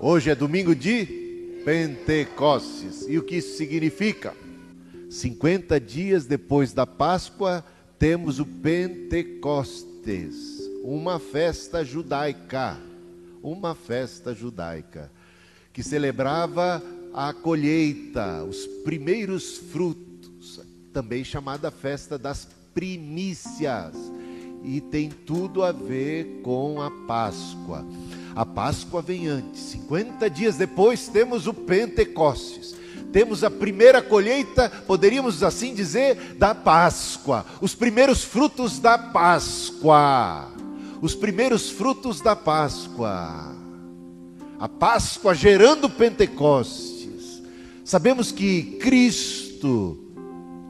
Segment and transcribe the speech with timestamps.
[0.00, 1.06] Hoje é domingo de
[1.64, 3.04] Pentecostes.
[3.08, 4.32] E o que isso significa?
[5.10, 7.64] 50 dias depois da Páscoa,
[7.98, 10.36] temos o Pentecostes,
[10.84, 12.78] uma festa judaica,
[13.42, 15.10] uma festa judaica
[15.72, 16.80] que celebrava
[17.12, 20.60] a colheita, os primeiros frutos,
[20.92, 23.96] também chamada festa das primícias,
[24.62, 27.84] e tem tudo a ver com a Páscoa.
[28.38, 32.72] A Páscoa vem antes, 50 dias depois temos o Pentecostes.
[33.10, 40.52] Temos a primeira colheita, poderíamos assim dizer, da Páscoa, os primeiros frutos da Páscoa.
[41.02, 43.56] Os primeiros frutos da Páscoa.
[44.60, 47.42] A Páscoa gerando Pentecostes.
[47.84, 49.98] Sabemos que Cristo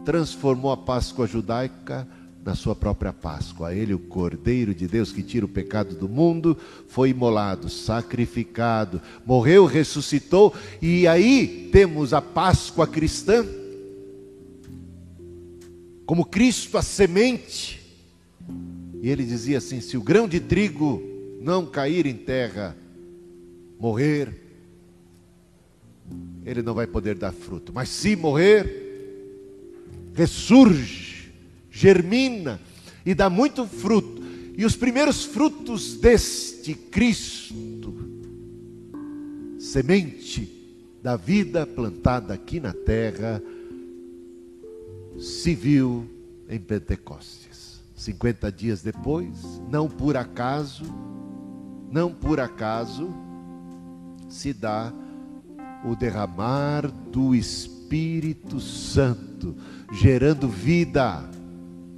[0.06, 2.08] transformou a Páscoa judaica
[2.48, 3.74] na sua própria Páscoa.
[3.74, 9.66] Ele, o Cordeiro de Deus que tira o pecado do mundo, foi imolado, sacrificado, morreu,
[9.66, 13.44] ressuscitou, e aí temos a Páscoa cristã,
[16.06, 17.82] como Cristo, a semente.
[19.02, 21.02] E ele dizia assim: se o grão de trigo
[21.42, 22.74] não cair em terra,
[23.78, 24.42] morrer,
[26.46, 28.86] ele não vai poder dar fruto, mas se morrer,
[30.14, 31.07] ressurge
[31.78, 32.60] germina
[33.06, 34.20] e dá muito fruto.
[34.56, 37.94] E os primeiros frutos deste Cristo,
[39.58, 40.52] semente
[41.00, 43.40] da vida plantada aqui na terra,
[45.20, 46.04] se viu
[46.48, 47.80] em Pentecostes.
[47.94, 50.84] 50 dias depois, não por acaso,
[51.90, 53.08] não por acaso,
[54.28, 54.92] se dá
[55.84, 59.56] o derramar do Espírito Santo,
[59.92, 61.37] gerando vida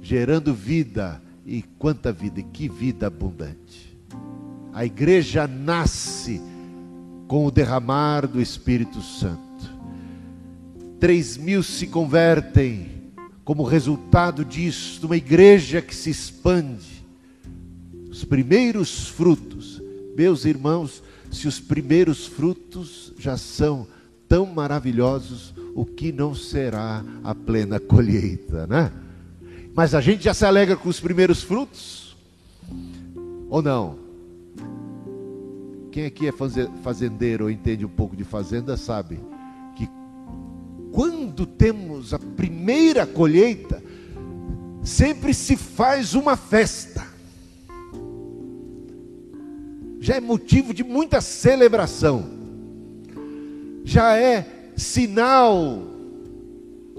[0.01, 1.21] gerando vida.
[1.43, 3.97] E quanta vida, e que vida abundante.
[4.71, 6.39] A igreja nasce
[7.27, 9.41] com o derramar do Espírito Santo.
[10.99, 13.01] Três mil se convertem
[13.43, 17.03] como resultado disso, uma igreja que se expande.
[18.09, 19.81] Os primeiros frutos,
[20.15, 23.87] meus irmãos, se os primeiros frutos já são
[24.27, 28.91] tão maravilhosos, o que não será a plena colheita, né?
[29.73, 32.15] Mas a gente já se alegra com os primeiros frutos?
[33.49, 33.99] Ou não?
[35.91, 36.31] Quem aqui é
[36.83, 39.19] fazendeiro ou entende um pouco de fazenda sabe
[39.75, 39.89] que
[40.91, 43.81] quando temos a primeira colheita,
[44.83, 47.05] sempre se faz uma festa.
[49.99, 52.25] Já é motivo de muita celebração.
[53.83, 55.90] Já é sinal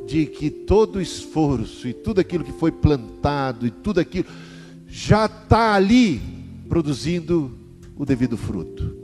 [0.06, 4.26] de que todo esforço e tudo aquilo que foi plantado e tudo aquilo
[4.86, 6.20] já está ali
[6.68, 7.56] produzindo
[7.96, 8.96] o devido fruto.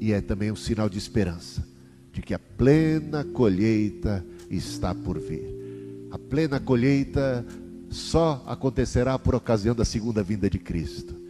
[0.00, 1.66] E é também um sinal de esperança,
[2.12, 5.46] de que a plena colheita está por vir.
[6.10, 7.44] A plena colheita
[7.90, 11.25] só acontecerá por ocasião da segunda vinda de Cristo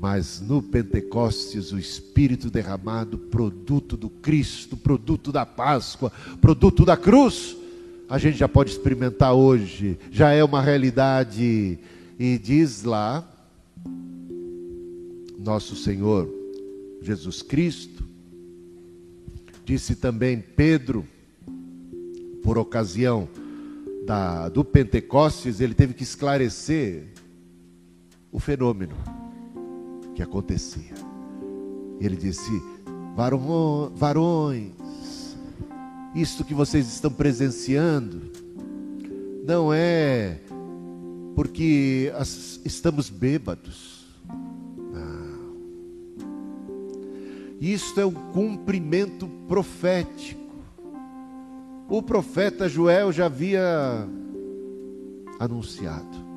[0.00, 7.54] mas no Pentecostes o Espírito derramado, produto do Cristo, produto da Páscoa, produto da cruz,
[8.08, 11.78] a gente já pode experimentar hoje, já é uma realidade.
[12.18, 13.30] E diz lá,
[15.38, 16.26] nosso Senhor
[17.02, 18.02] Jesus Cristo,
[19.66, 21.06] disse também Pedro,
[22.42, 23.28] por ocasião
[24.06, 27.04] da, do Pentecostes, ele teve que esclarecer
[28.32, 29.19] o fenômeno
[30.20, 30.94] que acontecia.
[31.98, 32.62] Ele disse:
[33.94, 34.72] varões,
[36.14, 38.30] isto que vocês estão presenciando
[39.46, 40.38] não é
[41.34, 42.12] porque
[42.64, 44.06] estamos bêbados.
[44.28, 45.56] Não.
[47.58, 50.38] Isto é um cumprimento profético.
[51.88, 54.06] O profeta Joel já havia
[55.38, 56.30] anunciado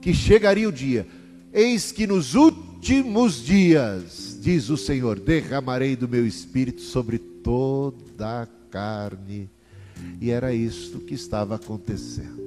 [0.00, 1.06] que chegaria o dia,
[1.52, 8.44] eis que nos últimos últimos dias, diz o Senhor, derramarei do meu espírito sobre toda
[8.44, 9.50] a carne.
[10.18, 12.40] E era isto que estava acontecendo.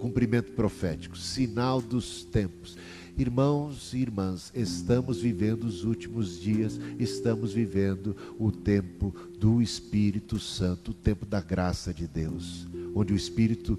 [0.00, 2.76] Cumprimento profético, sinal dos tempos.
[3.16, 10.90] Irmãos e irmãs, estamos vivendo os últimos dias, estamos vivendo o tempo do Espírito Santo,
[10.90, 13.78] o tempo da graça de Deus, onde o Espírito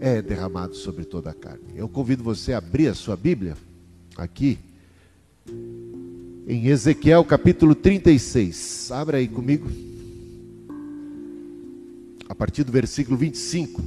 [0.00, 1.74] é derramado sobre toda a carne.
[1.76, 3.58] Eu convido você a abrir a sua Bíblia
[4.16, 4.58] aqui
[6.46, 8.90] em Ezequiel capítulo 36.
[8.92, 9.68] Abra aí comigo.
[12.28, 13.82] A partir do versículo 25.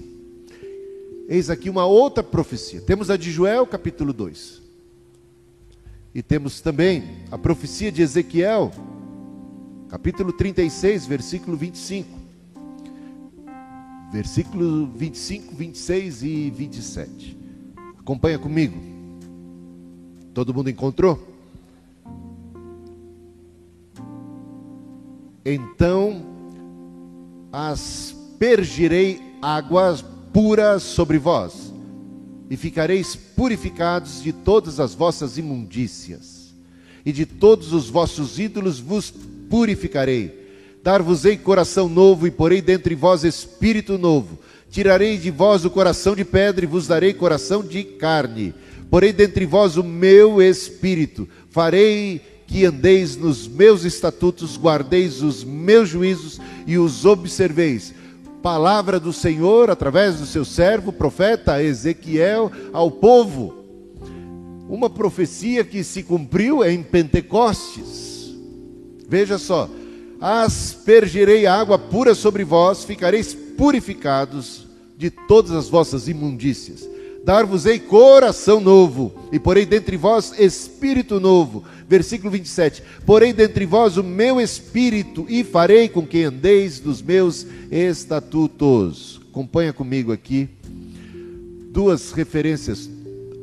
[1.29, 2.81] Eis aqui uma outra profecia.
[2.81, 4.61] Temos a de Joel, capítulo 2.
[6.15, 8.71] E temos também a profecia de Ezequiel,
[9.89, 12.09] capítulo 36, versículo 25.
[14.11, 17.37] Versículo 25, 26 e 27.
[17.99, 18.77] Acompanha comigo.
[20.33, 21.36] Todo mundo encontrou?
[25.49, 26.25] Então
[27.53, 30.03] aspergirei águas
[30.33, 31.73] puras sobre vós,
[32.49, 36.53] e ficareis purificados de todas as vossas imundícias,
[37.05, 39.13] e de todos os vossos ídolos vos
[39.49, 40.47] purificarei.
[40.83, 44.37] Dar-vos-ei coração novo, e porei dentre vós espírito novo.
[44.69, 48.53] Tirarei de vós o coração de pedra, e vos darei coração de carne.
[48.89, 51.25] Porei dentre vós o meu espírito.
[51.49, 57.93] Farei que andeis nos meus estatutos, guardeis os meus juízos e os observeis
[58.47, 63.53] palavra do Senhor através do seu servo, profeta Ezequiel, ao povo.
[64.69, 68.33] Uma profecia que se cumpriu em Pentecostes.
[69.05, 69.69] Veja só:
[70.21, 74.65] aspergirei água pura sobre vós, ficareis purificados
[74.97, 76.87] de todas as vossas imundícias.
[77.27, 81.65] Dar-vos-ei coração novo, e porei dentre vós espírito novo.
[81.85, 82.81] Versículo 27.
[83.05, 89.19] Porei dentre vós o meu espírito, e farei com que andeis dos meus estatutos.
[89.29, 90.47] Acompanha comigo aqui.
[91.69, 92.89] Duas referências,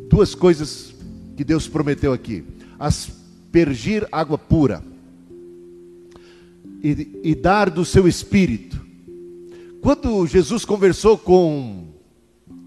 [0.08, 0.94] duas coisas
[1.36, 2.42] que Deus prometeu aqui:
[2.78, 4.82] aspergir água pura
[6.82, 8.80] e, e dar do seu espírito.
[9.82, 11.84] Quando Jesus conversou com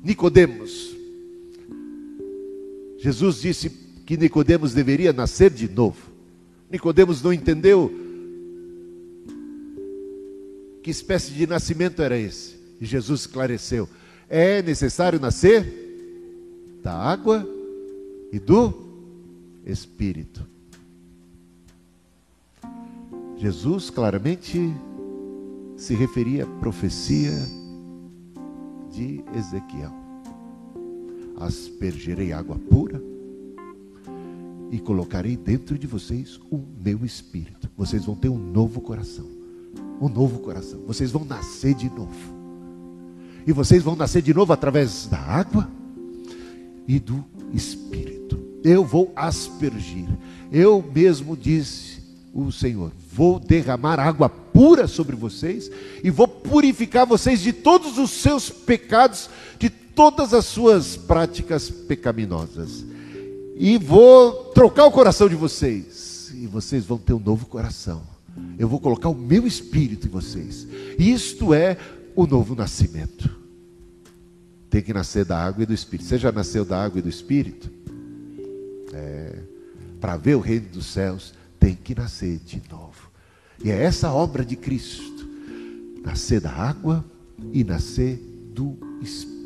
[0.03, 0.95] Nicodemos,
[2.97, 3.69] Jesus disse
[4.05, 6.09] que Nicodemos deveria nascer de novo.
[6.69, 7.91] Nicodemos não entendeu
[10.81, 12.55] que espécie de nascimento era esse.
[12.79, 13.87] E Jesus esclareceu:
[14.29, 15.65] é necessário nascer
[16.83, 17.47] da água
[18.31, 18.73] e do
[19.65, 20.45] Espírito.
[23.37, 24.73] Jesus claramente
[25.75, 27.33] se referia à profecia
[28.91, 29.96] de Ezequiel
[31.37, 33.01] aspergerei água pura
[34.71, 37.69] e colocarei dentro de vocês o meu espírito.
[37.77, 39.25] Vocês vão ter um novo coração.
[40.01, 40.81] Um novo coração.
[40.85, 42.35] Vocês vão nascer de novo.
[43.45, 45.69] E vocês vão nascer de novo através da água
[46.87, 47.23] e do
[47.53, 48.39] espírito.
[48.63, 50.07] Eu vou aspergir.
[50.51, 52.01] Eu mesmo disse
[52.33, 55.71] o Senhor: vou derramar água pura sobre vocês
[56.03, 62.85] e vou purificar vocês de todos os seus pecados, de todas as suas práticas pecaminosas.
[63.55, 66.31] E vou trocar o coração de vocês.
[66.35, 68.03] E vocês vão ter um novo coração.
[68.59, 70.67] Eu vou colocar o meu espírito em vocês.
[70.99, 71.75] Isto é
[72.15, 73.35] o novo nascimento.
[74.69, 76.07] Tem que nascer da água e do espírito.
[76.07, 77.67] Você já nasceu da água e do espírito?
[78.93, 79.39] É,
[79.99, 83.09] Para ver o reino dos céus, tem que nascer de novo.
[83.63, 85.27] E é essa obra de Cristo:
[86.03, 87.03] nascer da água
[87.51, 88.17] e nascer
[88.53, 89.36] do espírito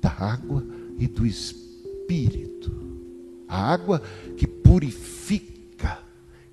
[0.00, 0.64] da água
[0.98, 2.72] e do Espírito.
[3.46, 4.02] A água
[4.36, 5.98] que purifica,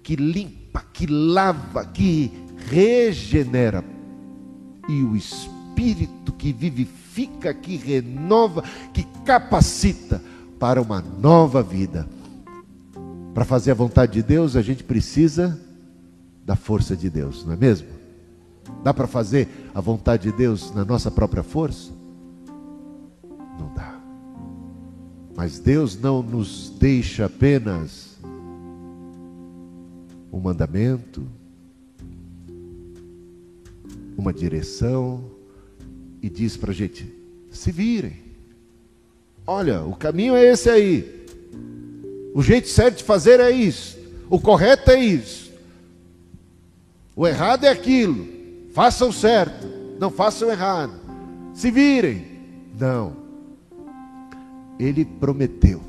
[0.04, 3.84] que limpa, que lava, que regenera.
[4.90, 10.22] E o Espírito que vivifica, que renova, que capacita
[10.60, 12.08] para uma nova vida.
[13.34, 15.60] Para fazer a vontade de Deus, a gente precisa
[16.44, 17.88] da força de Deus, não é mesmo?
[18.84, 21.97] Dá para fazer a vontade de Deus na nossa própria força?
[23.58, 24.00] Não dá.
[25.38, 28.18] Mas Deus não nos deixa apenas
[30.34, 31.28] um mandamento,
[34.18, 35.24] uma direção,
[36.24, 37.14] e diz para a gente:
[37.52, 38.26] se virem.
[39.46, 41.28] Olha, o caminho é esse aí.
[42.34, 43.96] O jeito certo de fazer é isso.
[44.32, 45.54] O correto é isso.
[47.16, 48.28] O errado é aquilo.
[48.74, 49.68] Façam certo,
[50.00, 50.94] não façam errado.
[51.54, 52.26] Se virem.
[52.78, 53.27] Não
[54.80, 55.82] ele prometeu.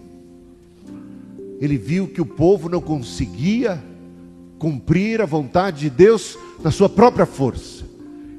[1.61, 3.83] Ele viu que o povo não conseguia
[4.59, 7.85] cumprir a vontade de Deus na sua própria força.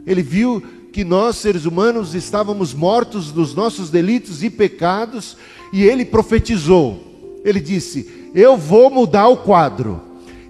[0.06, 5.38] Ele viu que nós, seres humanos, estávamos mortos dos nossos delitos e pecados,
[5.72, 7.42] e ele profetizou.
[7.44, 10.02] Ele disse: Eu vou mudar o quadro.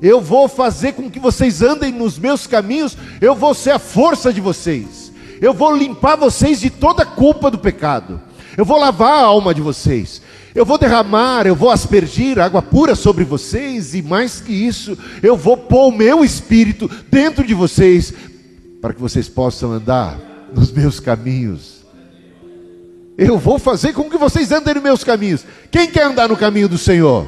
[0.01, 4.31] Eu vou fazer com que vocês andem nos meus caminhos, eu vou ser a força
[4.31, 5.11] de vocês.
[5.41, 8.21] Eu vou limpar vocês de toda a culpa do pecado.
[8.57, 10.21] Eu vou lavar a alma de vocês.
[10.53, 15.37] Eu vou derramar, eu vou aspergir água pura sobre vocês, e mais que isso, eu
[15.37, 18.13] vou pôr o meu espírito dentro de vocês,
[18.81, 20.19] para que vocês possam andar
[20.53, 21.85] nos meus caminhos.
[23.17, 25.45] Eu vou fazer com que vocês andem nos meus caminhos.
[25.69, 27.27] Quem quer andar no caminho do Senhor?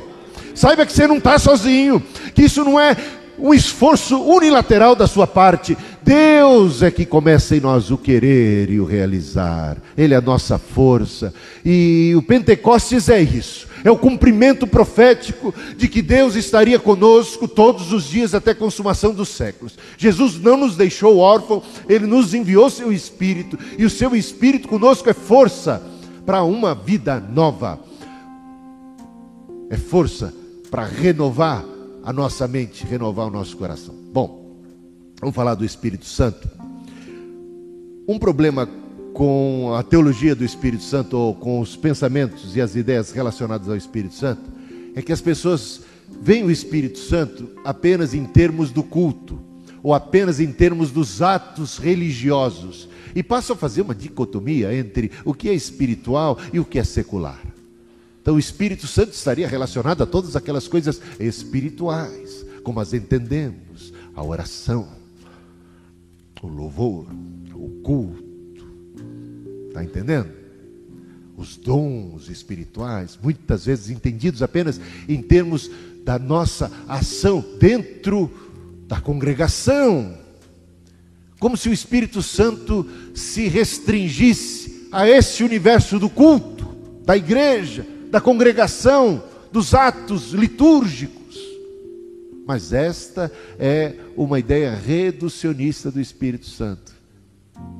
[0.56, 2.02] Saiba que você não está sozinho,
[2.34, 2.96] que isso não é
[3.42, 5.76] um esforço unilateral da sua parte.
[6.04, 9.78] Deus é que começa em nós o querer e o realizar.
[9.98, 11.34] Ele é a nossa força.
[11.66, 13.68] E o Pentecostes é isso.
[13.84, 19.12] É o cumprimento profético de que Deus estaria conosco todos os dias até a consumação
[19.12, 19.76] dos séculos.
[19.98, 25.10] Jesus não nos deixou órfão, ele nos enviou seu espírito, e o seu espírito conosco
[25.10, 25.82] é força
[26.24, 27.80] para uma vida nova.
[29.68, 30.32] É força
[30.70, 31.66] para renovar
[32.04, 33.96] a nossa mente, renovar o nosso coração.
[34.12, 34.58] Bom,
[35.20, 36.50] vamos falar do Espírito Santo.
[38.08, 38.68] Um problema
[39.14, 43.76] com a teologia do Espírito Santo ou com os pensamentos e as ideias relacionadas ao
[43.76, 44.42] Espírito Santo
[44.96, 45.82] é que as pessoas
[46.22, 49.40] veem o Espírito Santo apenas em termos do culto
[49.84, 55.34] ou apenas em termos dos atos religiosos e passam a fazer uma dicotomia entre o
[55.34, 57.42] que é espiritual e o que é secular.
[58.22, 64.24] Então o Espírito Santo estaria relacionado a todas aquelas coisas espirituais, como as entendemos, a
[64.24, 64.88] oração,
[66.42, 67.08] o louvor,
[67.54, 68.24] o culto.
[69.70, 70.30] Está entendendo?
[71.36, 75.72] Os dons espirituais, muitas vezes entendidos apenas em termos
[76.04, 78.30] da nossa ação dentro
[78.88, 80.16] da congregação.
[81.40, 88.20] Como se o Espírito Santo se restringisse a esse universo do culto, da igreja, da
[88.20, 91.40] congregação, dos atos litúrgicos.
[92.46, 96.92] Mas esta é uma ideia reducionista do Espírito Santo,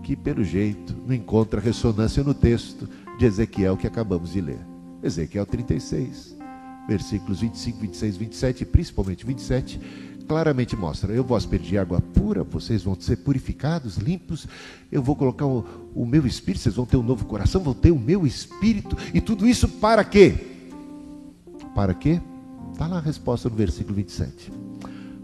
[0.04, 2.88] que pelo jeito não encontra ressonância no texto
[3.20, 4.60] de Ezequiel que acabamos de ler.
[5.04, 6.38] Ezequiel 36,
[6.88, 9.82] versículos 25, 26, 27 e principalmente 27,
[10.32, 14.48] claramente mostra: Eu vos perdi água pura, vocês vão ser purificados, limpos.
[14.90, 17.92] Eu vou colocar o, o meu espírito, vocês vão ter um novo coração, vão ter
[17.92, 18.96] o meu espírito.
[19.14, 20.36] E tudo isso para quê?
[21.76, 22.22] Para quê?
[22.72, 24.54] Está lá a resposta no versículo 27.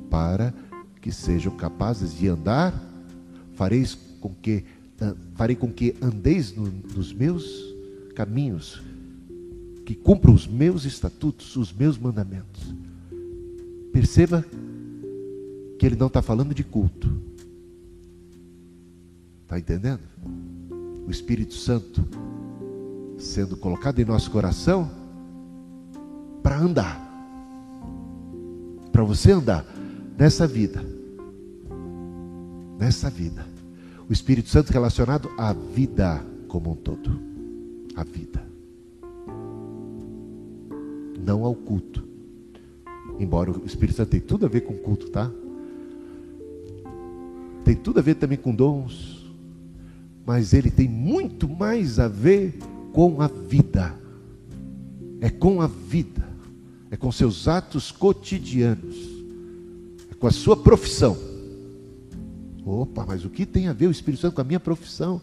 [0.10, 0.54] Para
[1.02, 2.74] que sejam capazes de andar,
[3.56, 4.66] fareis com que,
[5.36, 7.74] farei com que andeis no, nos meus
[8.14, 8.82] caminhos,
[9.86, 12.76] que cumpram os meus estatutos, os meus mandamentos.
[13.94, 14.44] Perceba
[15.78, 17.10] que ele não está falando de culto.
[19.44, 20.02] Está entendendo?
[21.08, 22.06] O Espírito Santo
[23.18, 24.90] sendo colocado em nosso coração
[26.44, 27.02] para andar.
[28.92, 29.66] Para você andar
[30.18, 30.84] nessa vida.
[32.78, 33.46] Nessa vida.
[34.10, 37.20] O Espírito Santo relacionado à vida como um todo.
[37.96, 38.46] A vida.
[41.26, 42.06] Não ao culto.
[43.20, 45.32] Embora o Espírito Santo tenha tudo a ver com culto, tá?
[47.68, 49.26] Tem tudo a ver também com dons,
[50.26, 52.58] mas ele tem muito mais a ver
[52.94, 53.94] com a vida.
[55.20, 56.26] É com a vida,
[56.90, 58.96] é com seus atos cotidianos,
[60.10, 61.18] é com a sua profissão.
[62.66, 65.22] Opa, mas o que tem a ver o Espírito Santo com a minha profissão?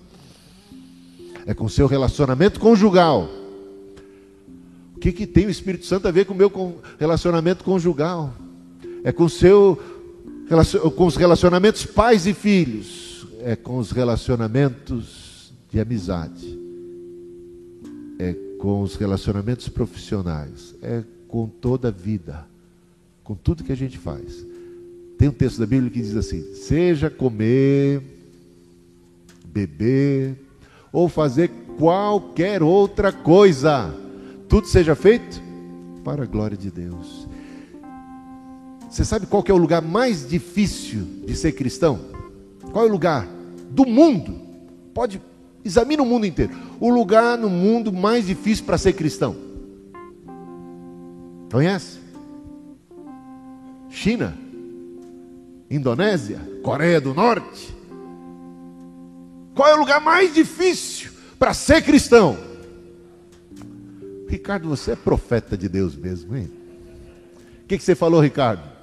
[1.47, 3.27] É com o seu relacionamento conjugal.
[4.95, 6.53] O que, que tem o Espírito Santo a ver com o meu
[6.99, 8.35] relacionamento conjugal?
[9.03, 9.94] É com o seu
[10.97, 16.59] com os relacionamentos pais e filhos, é com os relacionamentos de amizade,
[18.19, 22.47] é com os relacionamentos profissionais, é com toda a vida,
[23.23, 24.47] com tudo que a gente faz.
[25.19, 28.03] Tem um texto da Bíblia que diz assim: seja comer,
[29.47, 30.37] beber
[30.93, 31.49] ou fazer
[31.79, 33.95] qualquer outra coisa,
[34.49, 35.43] tudo seja feito
[36.05, 37.24] para a glória de Deus.
[38.95, 41.99] Você sabe qual é o lugar mais difícil de ser cristão?
[42.71, 43.27] Qual é o lugar
[43.69, 44.41] do mundo?
[44.95, 45.21] Pode
[45.65, 46.53] examine o mundo inteiro.
[46.79, 49.35] O lugar no mundo mais difícil para ser cristão.
[51.51, 51.99] Conhece?
[53.91, 54.39] China,
[55.69, 57.77] Indonésia, Coreia do Norte.
[59.57, 62.39] Qual é o lugar mais difícil para ser cristão?
[64.29, 66.49] Ricardo, você é profeta de Deus mesmo, hein?
[67.65, 68.74] O que, que você falou, Ricardo?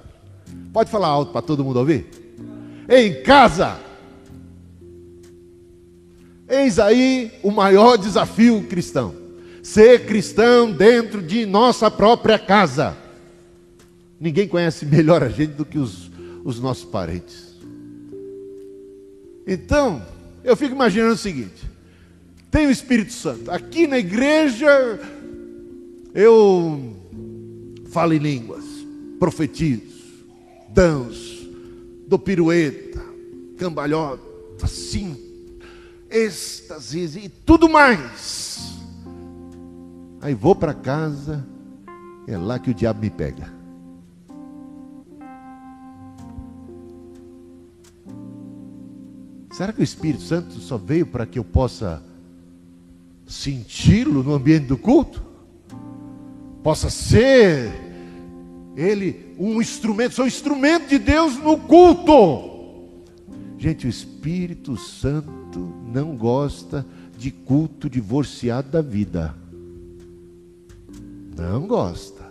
[0.72, 2.06] Pode falar alto para todo mundo ouvir?
[2.88, 3.78] Em casa.
[6.48, 9.14] Eis aí o maior desafio cristão:
[9.62, 12.96] ser cristão dentro de nossa própria casa.
[14.18, 16.10] Ninguém conhece melhor a gente do que os,
[16.42, 17.52] os nossos parentes.
[19.46, 20.00] Então,
[20.42, 21.70] eu fico imaginando o seguinte:
[22.50, 23.50] tem o Espírito Santo.
[23.50, 24.98] Aqui na igreja,
[26.14, 26.96] eu
[27.90, 28.64] falo em línguas,
[29.18, 30.01] profetizo
[30.72, 31.50] danço,
[32.06, 33.02] dou pirueta,
[33.58, 35.16] cambalhota, sim,
[36.10, 38.72] êxtases e tudo mais.
[40.20, 41.44] Aí vou para casa,
[42.26, 43.52] é lá que o diabo me pega.
[49.50, 52.02] Será que o Espírito Santo só veio para que eu possa
[53.26, 55.22] senti-lo no ambiente do culto?
[56.62, 57.81] Possa ser
[58.76, 62.50] ele um instrumento, sou instrumento de Deus no culto.
[63.58, 66.84] Gente, o Espírito Santo não gosta
[67.16, 69.34] de culto divorciado da vida.
[71.36, 72.22] Não gosta.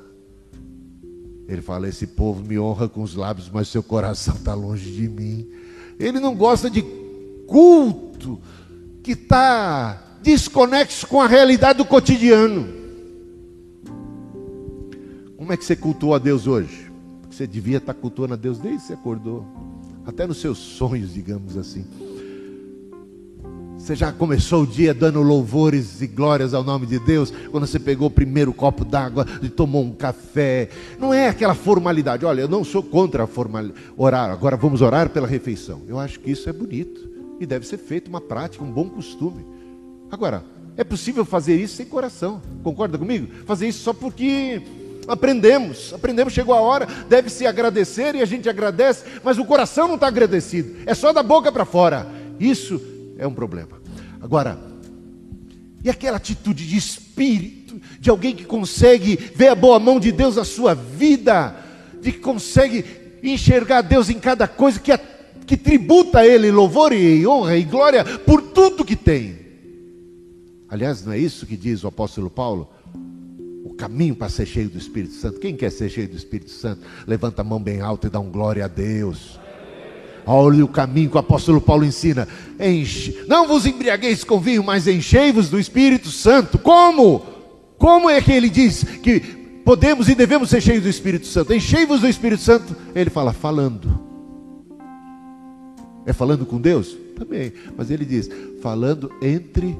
[1.47, 5.07] Ele fala: Esse povo me honra com os lábios, mas seu coração está longe de
[5.07, 5.47] mim.
[5.99, 6.81] Ele não gosta de
[7.47, 8.41] culto
[9.03, 12.80] que está desconexo com a realidade do cotidiano.
[15.51, 16.89] Como é que você cultuou a Deus hoje?
[17.29, 19.45] Você devia estar cultuando a Deus desde que você acordou,
[20.05, 21.85] até nos seus sonhos, digamos assim.
[23.77, 27.79] Você já começou o dia dando louvores e glórias ao nome de Deus, quando você
[27.79, 30.69] pegou o primeiro copo d'água e tomou um café.
[30.97, 32.25] Não é aquela formalidade.
[32.25, 33.77] Olha, eu não sou contra a formalidade.
[33.97, 35.81] Orar, agora vamos orar pela refeição.
[35.85, 37.09] Eu acho que isso é bonito
[37.41, 39.45] e deve ser feito uma prática, um bom costume.
[40.09, 40.45] Agora,
[40.77, 42.41] é possível fazer isso sem coração.
[42.63, 43.27] Concorda comigo?
[43.45, 44.61] Fazer isso só porque
[45.11, 45.93] aprendemos.
[45.93, 49.95] Aprendemos, chegou a hora, deve se agradecer e a gente agradece, mas o coração não
[49.95, 50.77] está agradecido.
[50.85, 52.07] É só da boca para fora.
[52.39, 52.81] Isso
[53.17, 53.81] é um problema.
[54.21, 54.57] Agora,
[55.83, 60.35] e aquela atitude de espírito, de alguém que consegue ver a boa mão de Deus
[60.35, 61.55] na sua vida,
[62.01, 62.85] de que consegue
[63.23, 64.99] enxergar Deus em cada coisa, que, a,
[65.45, 69.39] que tributa a Ele louvor e honra e glória por tudo que tem.
[70.69, 72.69] Aliás, não é isso que diz o apóstolo Paulo?
[73.81, 75.39] Caminho para ser cheio do Espírito Santo.
[75.39, 76.81] Quem quer ser cheio do Espírito Santo?
[77.07, 79.39] Levanta a mão bem alta e dá um glória a Deus.
[80.23, 82.27] Olha o caminho que o apóstolo Paulo ensina.
[82.59, 83.25] Enche.
[83.27, 86.59] Não vos embriagueis com vinho, mas enchei-vos do Espírito Santo.
[86.59, 87.25] Como?
[87.75, 89.19] Como é que ele diz que
[89.65, 91.51] podemos e devemos ser cheios do Espírito Santo?
[91.51, 92.75] Enchei-vos do Espírito Santo.
[92.93, 93.99] Ele fala, falando.
[96.05, 96.95] É falando com Deus?
[97.17, 97.51] Também.
[97.75, 98.29] Mas ele diz,
[98.61, 99.75] falando entre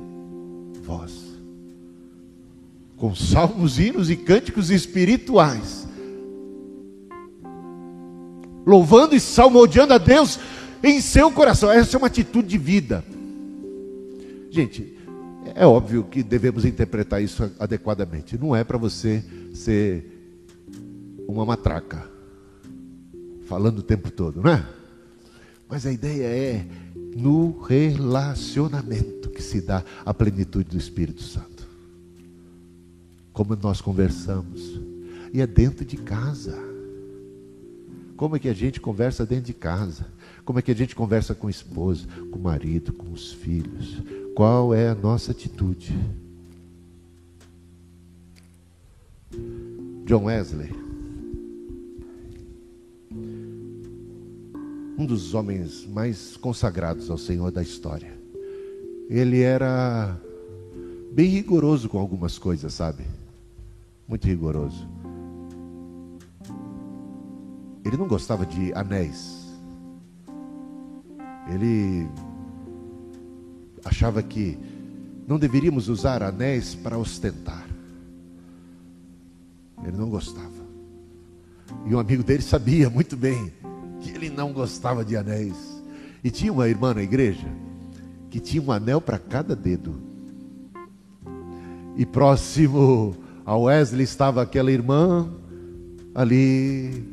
[0.81, 1.30] vós.
[3.01, 5.81] Com salmos, hinos e cânticos espirituais
[8.65, 10.39] louvando e salmodiando a Deus
[10.83, 11.71] em seu coração.
[11.71, 13.03] Essa é uma atitude de vida.
[14.49, 14.97] Gente,
[15.55, 18.37] é óbvio que devemos interpretar isso adequadamente.
[18.37, 20.05] Não é para você ser
[21.27, 22.09] uma matraca,
[23.47, 24.65] falando o tempo todo, não é?
[25.69, 26.65] Mas a ideia é
[27.15, 31.50] no relacionamento que se dá a plenitude do Espírito Santo.
[33.41, 34.79] Como nós conversamos.
[35.33, 36.55] E é dentro de casa.
[38.15, 40.05] Como é que a gente conversa dentro de casa?
[40.45, 43.99] Como é que a gente conversa com a esposa, com o marido, com os filhos?
[44.35, 45.91] Qual é a nossa atitude?
[50.05, 50.69] John Wesley,
[54.99, 58.15] um dos homens mais consagrados ao Senhor da história.
[59.09, 60.15] Ele era
[61.11, 63.03] bem rigoroso com algumas coisas, sabe?
[64.11, 64.89] Muito rigoroso.
[67.85, 69.57] Ele não gostava de anéis.
[71.47, 72.09] Ele
[73.85, 74.59] achava que
[75.25, 77.65] não deveríamos usar anéis para ostentar.
[79.81, 80.61] Ele não gostava.
[81.85, 83.53] E um amigo dele sabia muito bem
[84.01, 85.81] que ele não gostava de anéis.
[86.21, 87.47] E tinha uma irmã na igreja
[88.29, 89.95] que tinha um anel para cada dedo.
[91.95, 95.29] E próximo ao Wesley estava aquela irmã
[96.13, 97.03] ali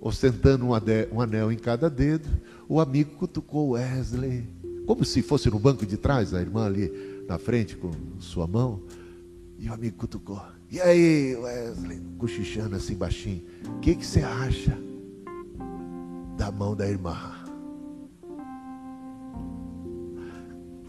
[0.00, 2.28] ostentando um anel em cada dedo.
[2.68, 4.48] O amigo cutucou Wesley,
[4.86, 6.90] como se fosse no banco de trás, a irmã ali
[7.28, 8.80] na frente com sua mão.
[9.58, 10.40] E o amigo cutucou.
[10.70, 13.42] E aí, Wesley, cochichando assim baixinho,
[13.76, 14.78] o que, que você acha
[16.38, 17.16] da mão da irmã?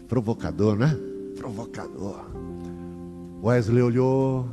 [0.08, 0.96] Provocador, né?
[1.36, 2.26] Provocador.
[3.42, 4.46] Wesley olhou,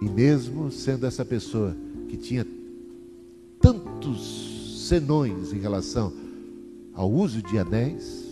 [0.00, 1.76] e mesmo sendo essa pessoa
[2.08, 2.46] que tinha
[3.60, 6.14] tantos senões em relação
[6.94, 8.24] ao uso de anéis,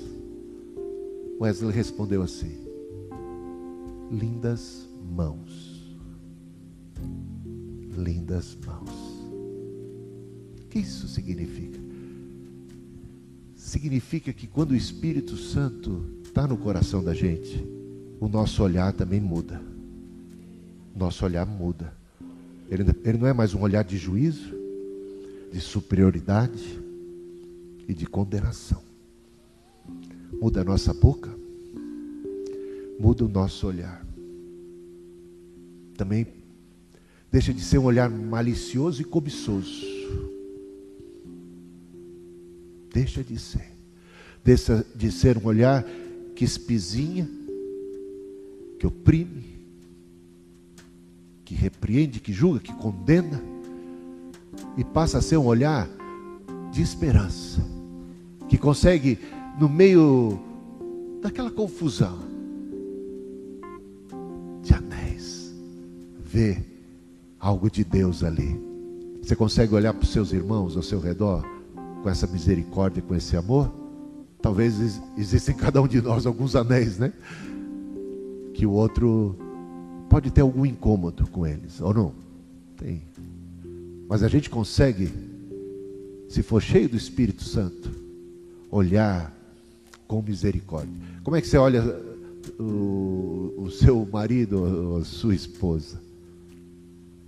[1.39, 2.57] Wesley respondeu assim:
[4.11, 5.99] lindas mãos.
[7.99, 8.91] Lindas mãos.
[10.63, 11.79] O que isso significa?
[13.55, 17.84] Significa que quando o Espírito Santo está no coração da gente,
[18.21, 19.61] o nosso olhar também muda.
[20.95, 21.93] Nosso olhar muda.
[22.69, 24.55] Ele, ele não é mais um olhar de juízo,
[25.53, 26.81] de superioridade
[27.87, 28.83] e de condenação.
[30.41, 31.31] Muda a nossa boca,
[32.99, 34.05] muda o nosso olhar.
[35.97, 36.27] Também
[37.31, 39.95] deixa de ser um olhar malicioso e cobiçoso.
[42.95, 43.73] deixa de ser.
[44.45, 45.85] Deixa de ser um olhar
[46.37, 47.29] que espizinha,
[48.85, 49.45] que oprime,
[51.43, 53.43] que repreende, que julga, que condena,
[54.77, 55.89] e passa a ser um olhar
[56.71, 57.65] de esperança,
[58.47, 59.19] que consegue,
[59.59, 60.39] no meio
[61.23, 62.19] daquela confusão
[64.63, 65.55] de anéis,
[66.23, 66.63] ver
[67.41, 68.61] algo de Deus ali.
[69.23, 71.43] Você consegue olhar para os seus irmãos ao seu redor
[72.03, 73.73] com essa misericórdia, com esse amor?
[74.43, 77.15] Talvez existem em cada um de nós alguns anéis, né?
[78.55, 79.37] Que o outro
[80.09, 82.13] pode ter algum incômodo com eles, ou não?
[82.77, 83.03] Tem.
[84.09, 85.11] Mas a gente consegue,
[86.29, 87.91] se for cheio do Espírito Santo,
[88.71, 89.33] olhar
[90.07, 90.95] com misericórdia.
[91.23, 91.83] Como é que você olha
[92.59, 96.01] o, o seu marido ou a sua esposa?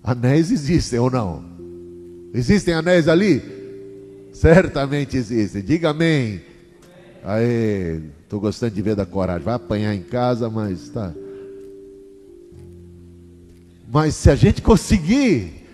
[0.02, 1.44] Anéis existem ou não?
[2.32, 3.42] Existem anéis ali?
[4.32, 5.62] Certamente existem.
[5.62, 6.40] Diga amém.
[7.24, 9.42] Aí, estou gostando de ver da coragem.
[9.42, 11.12] Vai apanhar em casa, mas tá.
[13.90, 15.64] Mas se a gente conseguir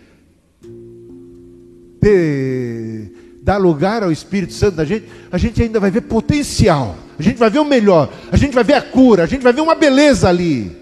[1.99, 6.95] ter, dar lugar ao Espírito Santo da gente, a gente ainda vai ver potencial.
[7.19, 8.12] A gente vai ver o melhor.
[8.31, 9.25] A gente vai ver a cura.
[9.25, 10.77] A gente vai ver uma beleza ali.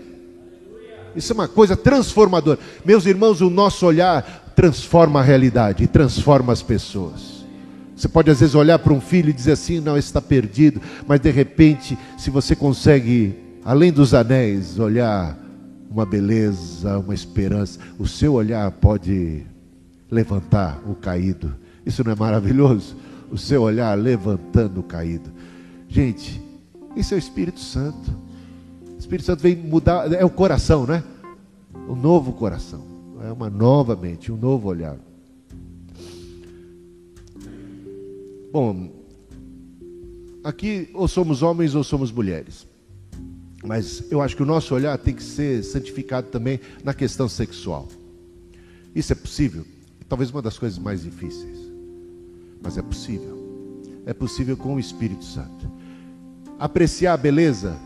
[1.15, 2.59] Isso é uma coisa transformadora.
[2.85, 7.40] Meus irmãos, o nosso olhar transforma a realidade transforma as pessoas.
[8.01, 10.81] Você pode às vezes olhar para um filho e dizer assim: não, esse está perdido,
[11.07, 15.39] mas de repente, se você consegue, além dos anéis, olhar
[15.91, 19.45] uma beleza, uma esperança, o seu olhar pode
[20.11, 21.55] levantar o caído.
[21.85, 22.97] Isso não é maravilhoso?
[23.31, 25.31] O seu olhar levantando o caído.
[25.87, 26.43] Gente,
[26.97, 28.17] isso é o Espírito Santo.
[28.99, 31.05] Espírito Santo vem mudar, é o coração, né?
[31.87, 32.83] O novo coração.
[33.23, 34.97] É uma nova mente, um novo olhar.
[38.53, 38.91] Bom,
[40.43, 42.67] aqui ou somos homens ou somos mulheres.
[43.63, 47.89] Mas eu acho que o nosso olhar tem que ser santificado também na questão sexual.
[48.95, 49.65] Isso é possível?
[50.09, 51.59] Talvez uma das coisas mais difíceis.
[52.63, 53.39] Mas é possível.
[54.07, 55.71] É possível com o Espírito Santo.
[56.59, 57.79] Apreciar a beleza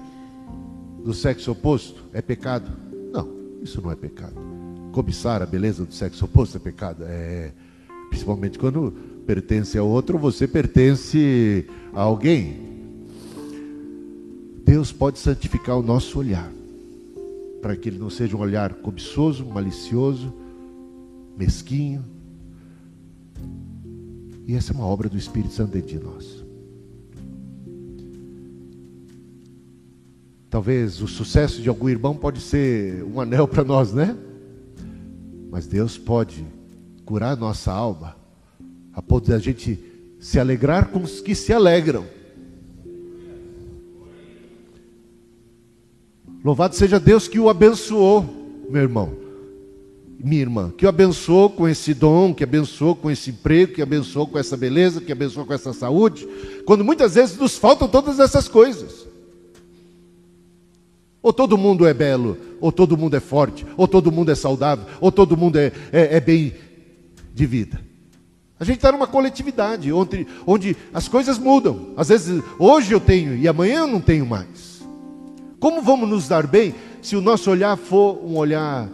[1.05, 2.71] do sexo oposto é pecado?
[3.13, 3.29] Não,
[3.63, 4.35] isso não é pecado.
[4.93, 7.05] Cobiçar a beleza do sexo oposto é pecado?
[7.07, 7.53] É,
[8.09, 8.95] principalmente quando
[9.27, 12.65] pertence a outro, você pertence a alguém.
[14.65, 16.51] Deus pode santificar o nosso olhar,
[17.61, 20.33] para que ele não seja um olhar cobiçoso, malicioso,
[21.37, 22.05] mesquinho.
[24.47, 26.45] E essa é uma obra do Espírito Santo dentro de nós.
[30.51, 34.17] Talvez o sucesso de algum irmão pode ser um anel para nós, né?
[35.51, 36.45] Mas Deus pode
[37.05, 38.17] curar nossa alma,
[39.21, 39.79] de a gente
[40.19, 42.07] se alegrar com os que se alegram.
[46.45, 48.25] Louvado seja Deus que o abençoou,
[48.69, 49.17] meu irmão,
[50.19, 54.27] minha irmã, que o abençoou com esse dom, que abençoou com esse emprego, que abençoou
[54.27, 56.27] com essa beleza, que abençoou com essa saúde,
[56.67, 59.07] quando muitas vezes nos faltam todas essas coisas.
[61.23, 64.87] Ou todo mundo é belo, ou todo mundo é forte, ou todo mundo é saudável,
[65.01, 66.55] ou todo mundo é, é, é bem
[67.33, 67.81] de vida.
[68.59, 71.93] A gente está numa coletividade onde, onde as coisas mudam.
[71.97, 74.83] Às vezes, hoje eu tenho e amanhã eu não tenho mais.
[75.59, 78.89] Como vamos nos dar bem se o nosso olhar for um olhar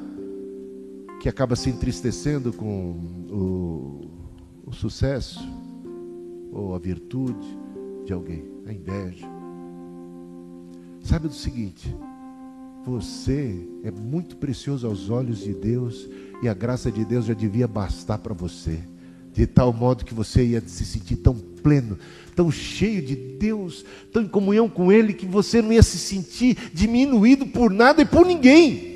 [1.20, 2.96] que acaba se entristecendo com
[3.28, 4.10] o,
[4.66, 5.40] o sucesso
[6.52, 7.58] ou a virtude
[8.06, 9.26] de alguém, a inveja?
[11.02, 11.94] Sabe do seguinte:
[12.84, 16.08] você é muito precioso aos olhos de Deus
[16.42, 18.78] e a graça de Deus já devia bastar para você,
[19.32, 21.98] de tal modo que você ia se sentir tão pleno,
[22.34, 26.56] tão cheio de Deus, tão em comunhão com Ele, que você não ia se sentir
[26.72, 28.90] diminuído por nada e por ninguém.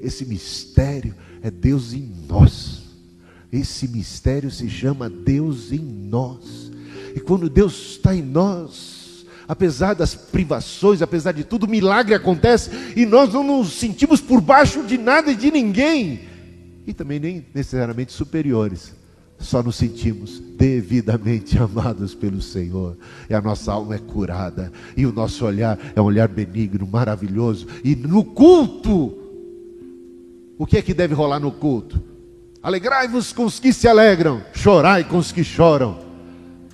[0.00, 2.82] Esse mistério é Deus em nós.
[3.52, 6.72] Esse mistério se chama Deus em nós.
[7.14, 12.70] E quando Deus está em nós, apesar das privações, apesar de tudo, o milagre acontece
[12.96, 16.31] e nós não nos sentimos por baixo de nada e de ninguém,
[16.86, 18.94] e também nem necessariamente superiores.
[19.38, 22.96] Só nos sentimos devidamente amados pelo Senhor,
[23.28, 27.66] e a nossa alma é curada, e o nosso olhar é um olhar benigno, maravilhoso.
[27.82, 29.18] E no culto,
[30.58, 32.00] o que é que deve rolar no culto?
[32.62, 35.98] Alegrai-vos com os que se alegram, chorai com os que choram.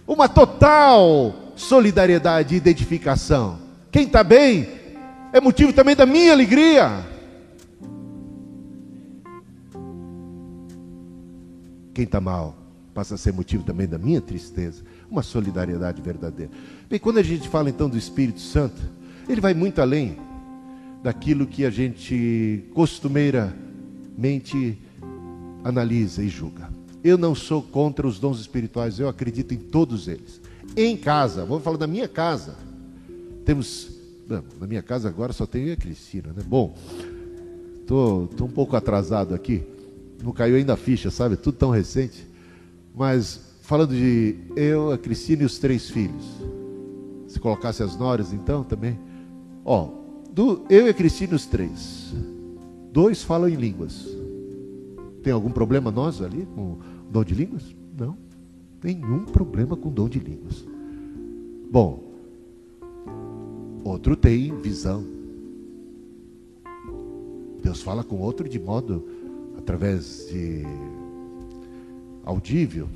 [0.07, 3.59] Uma total solidariedade e identificação.
[3.91, 4.69] Quem está bem
[5.33, 7.05] é motivo também da minha alegria.
[11.99, 12.55] Quem está mal
[12.95, 14.85] passa a ser motivo também da minha tristeza.
[15.11, 16.53] Uma solidariedade verdadeira.
[16.89, 18.81] Bem, quando a gente fala então do Espírito Santo,
[19.29, 20.17] ele vai muito além
[21.03, 24.79] daquilo que a gente costumeiramente
[25.65, 26.71] analisa e julga.
[27.03, 30.41] Eu não sou contra os dons espirituais, eu acredito em todos eles.
[30.77, 32.55] Em casa, vamos falar da minha casa.
[33.45, 33.91] Temos.
[34.29, 36.45] Não, na minha casa agora só tem eu e a Cristina, né?
[36.47, 36.79] Bom,
[37.89, 39.65] tô, tô um pouco atrasado aqui.
[40.23, 41.37] Não caiu ainda a ficha, sabe?
[41.37, 42.27] Tudo tão recente.
[42.95, 46.25] Mas falando de eu, a Cristina e os três filhos.
[47.27, 48.99] Se colocasse as noras, então também.
[49.65, 49.91] Ó,
[50.33, 52.15] do, eu e a Cristina, os três.
[52.93, 54.07] Dois falam em línguas.
[55.23, 56.79] Tem algum problema nós ali com
[57.11, 57.75] dom de línguas?
[57.97, 58.17] Não.
[58.83, 60.65] Nenhum problema com dom de línguas.
[61.71, 62.03] Bom,
[63.85, 65.05] outro tem visão.
[67.63, 69.05] Deus fala com outro de modo
[69.59, 70.63] através de
[72.25, 72.89] audível.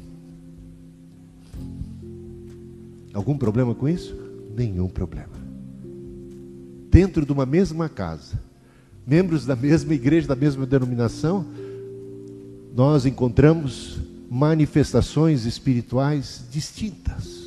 [3.13, 4.17] Algum problema com isso?
[4.57, 5.33] Nenhum problema.
[6.91, 8.41] Dentro de uma mesma casa,
[9.07, 11.45] membros da mesma igreja, da mesma denominação,
[12.75, 13.99] nós encontramos
[14.31, 17.43] manifestações espirituais distintas.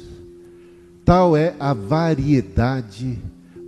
[1.04, 3.19] Tal é a variedade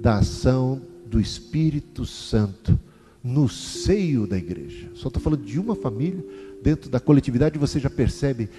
[0.01, 2.79] da ação do Espírito Santo
[3.27, 4.89] no seio da igreja.
[4.93, 6.23] Só estou falando de uma família,
[6.63, 8.49] dentro da coletividade você já percebe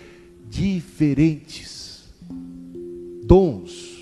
[0.47, 2.05] diferentes
[3.25, 3.97] dons.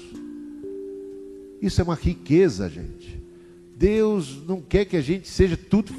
[1.63, 3.23] Isso é uma riqueza, gente.
[3.77, 5.95] Deus não quer que a gente seja tudo,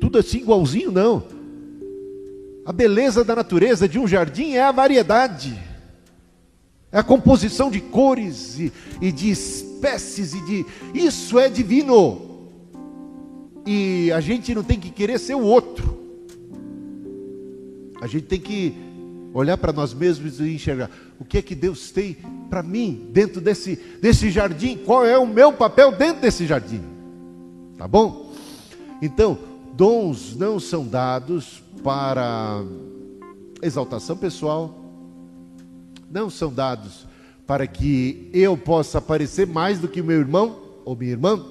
[0.00, 1.22] tudo assim igualzinho, não.
[2.66, 5.56] A beleza da natureza de um jardim é a variedade,
[6.90, 10.66] é a composição de cores e, e de espécies e de.
[10.92, 12.27] Isso é divino.
[13.70, 15.98] E a gente não tem que querer ser o outro.
[18.00, 18.74] A gente tem que
[19.34, 22.16] olhar para nós mesmos e enxergar o que é que Deus tem
[22.48, 26.80] para mim dentro desse, desse jardim, qual é o meu papel dentro desse jardim.
[27.76, 28.32] Tá bom?
[29.02, 29.36] Então,
[29.74, 32.64] dons não são dados para
[33.60, 34.82] exaltação pessoal,
[36.10, 37.06] não são dados
[37.46, 41.44] para que eu possa aparecer mais do que meu irmão ou minha irmã,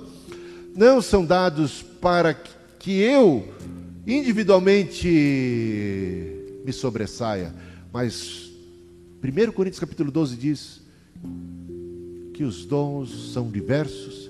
[0.76, 3.48] não são dados para que eu
[4.06, 5.08] individualmente
[6.64, 7.54] me sobressaia,
[7.92, 8.52] mas
[9.24, 10.82] 1 Coríntios capítulo 12 diz
[12.34, 14.30] que os dons são diversos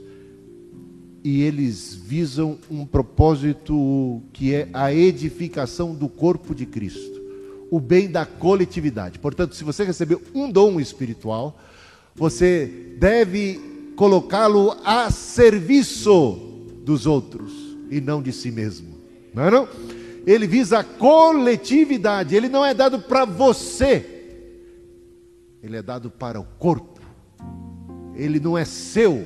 [1.23, 7.21] e eles visam um propósito que é a edificação do corpo de Cristo,
[7.69, 9.19] o bem da coletividade.
[9.19, 11.59] Portanto, se você recebeu um dom espiritual,
[12.15, 13.59] você deve
[13.95, 16.46] colocá-lo a serviço
[16.87, 17.51] dos outros
[17.91, 18.95] e não de si mesmo.
[19.33, 19.67] Não é não?
[20.25, 24.05] Ele visa a coletividade, ele não é dado para você.
[25.61, 27.01] Ele é dado para o corpo.
[28.15, 29.25] Ele não é seu,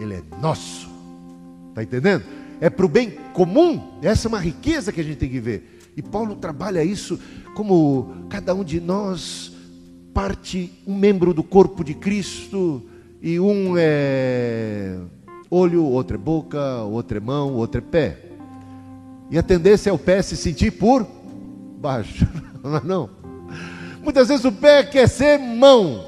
[0.00, 0.88] ele é nosso.
[1.68, 2.24] Está entendendo?
[2.62, 3.98] É para o bem comum.
[4.02, 5.80] Essa é uma riqueza que a gente tem que ver.
[5.94, 7.20] E Paulo trabalha isso
[7.54, 9.52] como cada um de nós
[10.14, 12.82] parte um membro do corpo de Cristo
[13.22, 14.98] e um é
[15.50, 18.18] olho, outro é boca, outro é mão, outro é pé.
[19.30, 21.06] E a tendência é o pé se sentir por
[21.78, 22.26] baixo.
[22.62, 23.10] Não, é não.
[24.02, 26.04] Muitas vezes o pé quer ser mão,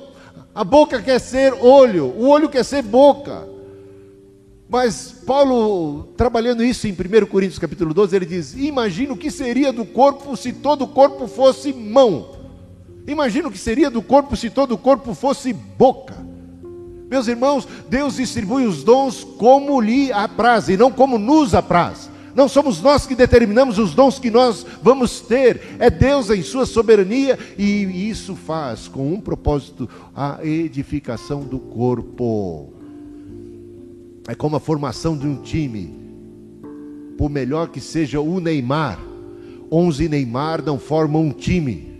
[0.54, 3.48] a boca quer ser olho, o olho quer ser boca.
[4.68, 9.72] Mas Paulo, trabalhando isso em 1 Coríntios capítulo 12, ele diz: Imagina o que seria
[9.72, 12.36] do corpo se todo o corpo fosse mão.
[13.06, 16.21] Imagina o que seria do corpo se todo o corpo fosse boca.
[17.12, 22.08] Meus irmãos, Deus distribui os dons como lhe apraz e não como nos apraz.
[22.34, 26.64] Não somos nós que determinamos os dons que nós vamos ter, é Deus em Sua
[26.64, 32.72] soberania, e isso faz com um propósito a edificação do corpo.
[34.26, 35.94] É como a formação de um time.
[37.18, 38.98] Por melhor que seja o Neymar,
[39.70, 41.92] 11 Neymar não formam um time.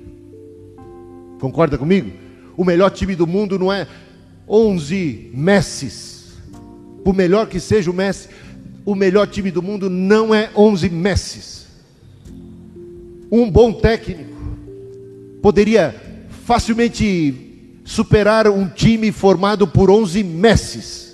[1.39, 2.11] Concorda comigo?
[2.57, 3.87] O melhor time do mundo não é
[4.53, 6.35] 11 Messis.
[7.03, 8.29] Por melhor que seja o Messi,
[8.85, 11.67] o melhor time do mundo não é 11 Messis.
[13.31, 14.31] Um bom técnico
[15.41, 15.95] poderia
[16.45, 21.13] facilmente superar um time formado por 11 Messis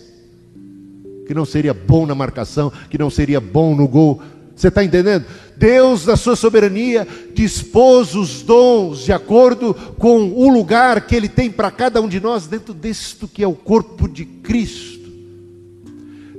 [1.29, 4.22] que não seria bom na marcação, que não seria bom no gol.
[4.57, 5.27] Você está entendendo?
[5.59, 11.51] Deus, na sua soberania, dispôs os dons de acordo com o lugar que Ele tem
[11.51, 15.09] para cada um de nós dentro disto que é o corpo de Cristo.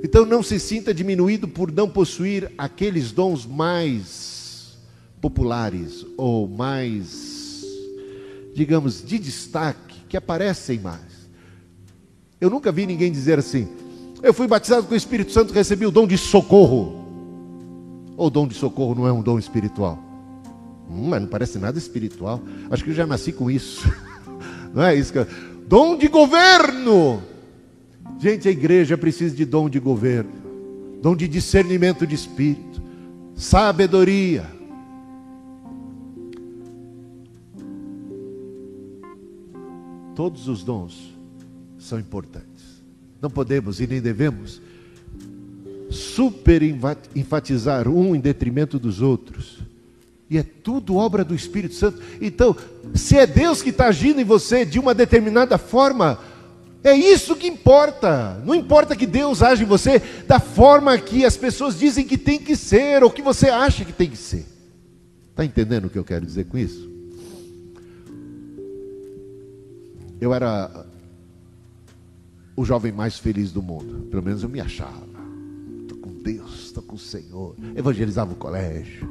[0.02, 4.78] Então não se sinta diminuído por não possuir aqueles dons mais
[5.20, 7.30] populares ou mais
[8.54, 11.28] digamos, de destaque, que aparecem mais.
[12.40, 13.68] Eu nunca vi ninguém dizer assim:
[14.22, 16.99] eu fui batizado com o Espírito Santo, recebi o dom de socorro.
[18.20, 19.98] Ou o dom de socorro não é um dom espiritual?
[20.90, 22.38] Hum, mas não parece nada espiritual.
[22.70, 23.90] Acho que eu já nasci com isso.
[24.74, 25.26] Não é isso que eu...
[25.66, 27.22] Dom de governo.
[28.18, 30.30] Gente, a igreja precisa de dom de governo,
[31.00, 32.82] dom de discernimento de espírito,
[33.34, 34.44] sabedoria.
[40.14, 41.18] Todos os dons
[41.78, 42.84] são importantes.
[43.20, 44.60] Não podemos e nem devemos
[45.90, 46.62] super
[47.14, 49.58] enfatizar um em detrimento dos outros.
[50.30, 52.00] E é tudo obra do Espírito Santo.
[52.20, 52.56] Então,
[52.94, 56.20] se é Deus que está agindo em você de uma determinada forma,
[56.84, 58.40] é isso que importa.
[58.46, 62.38] Não importa que Deus age em você da forma que as pessoas dizem que tem
[62.38, 64.46] que ser, ou que você acha que tem que ser.
[65.30, 66.88] Está entendendo o que eu quero dizer com isso?
[70.20, 70.86] Eu era
[72.54, 74.06] o jovem mais feliz do mundo.
[74.10, 75.09] Pelo menos eu me achava.
[76.22, 77.56] Deus, estou com o Senhor.
[77.74, 79.08] Evangelizava o colégio.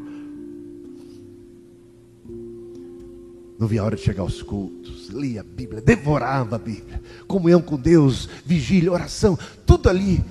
[3.60, 5.10] Não via a hora de chegar aos cultos.
[5.10, 7.02] Lia a Bíblia, devorava a Bíblia.
[7.28, 10.24] Comunhão com Deus, vigília, oração, tudo ali.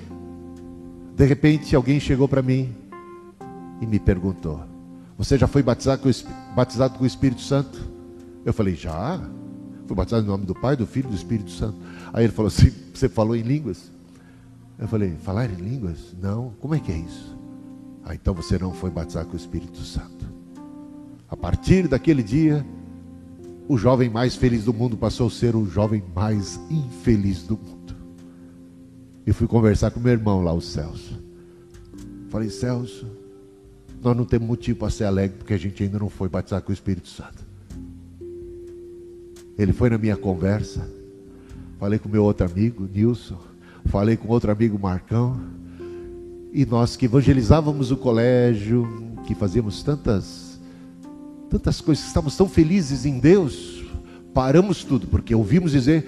[1.15, 2.73] De repente alguém chegou para mim
[3.79, 4.63] e me perguntou:
[5.17, 6.09] Você já foi batizado com,
[6.55, 7.79] batizado com o Espírito Santo?
[8.43, 9.21] Eu falei: Já.
[9.85, 11.77] Fui batizado em nome do Pai, do Filho e do Espírito Santo.
[12.11, 13.91] Aí ele falou assim: Você falou em línguas?
[14.79, 16.15] Eu falei: Falar em línguas?
[16.19, 16.53] Não.
[16.59, 17.37] Como é que é isso?
[18.03, 20.25] Ah, então você não foi batizado com o Espírito Santo.
[21.29, 22.65] A partir daquele dia,
[23.67, 27.95] o jovem mais feliz do mundo passou a ser o jovem mais infeliz do mundo.
[29.27, 31.21] E fui conversar com meu irmão lá, o Celso.
[32.29, 33.05] Falei: Celso,
[34.01, 36.71] nós não temos motivo para ser alegre porque a gente ainda não foi batizado com
[36.71, 37.45] o Espírito Santo.
[39.57, 40.89] Ele foi na minha conversa.
[41.77, 43.48] Falei com meu outro amigo, Nilson.
[43.85, 45.39] Falei com outro amigo, Marcão.
[46.51, 48.87] E nós que evangelizávamos o colégio,
[49.25, 50.59] que fazíamos tantas,
[51.49, 53.83] tantas coisas, estávamos tão felizes em Deus,
[54.33, 56.05] paramos tudo, porque ouvimos dizer: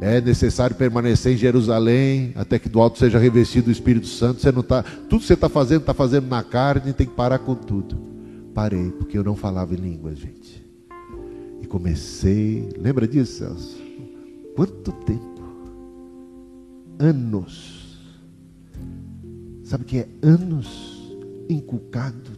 [0.00, 4.40] é necessário permanecer em Jerusalém até que do alto seja revestido o Espírito Santo.
[4.40, 7.38] Você não tá, tudo que você está fazendo, está fazendo na carne, tem que parar
[7.38, 7.96] com tudo.
[8.54, 10.64] Parei, porque eu não falava em línguas, gente.
[11.60, 13.76] E comecei, lembra disso, Celso?
[14.54, 15.33] Quanto tempo?
[16.98, 17.74] Anos.
[19.64, 20.94] Sabe o que é anos
[21.48, 22.30] inculcado,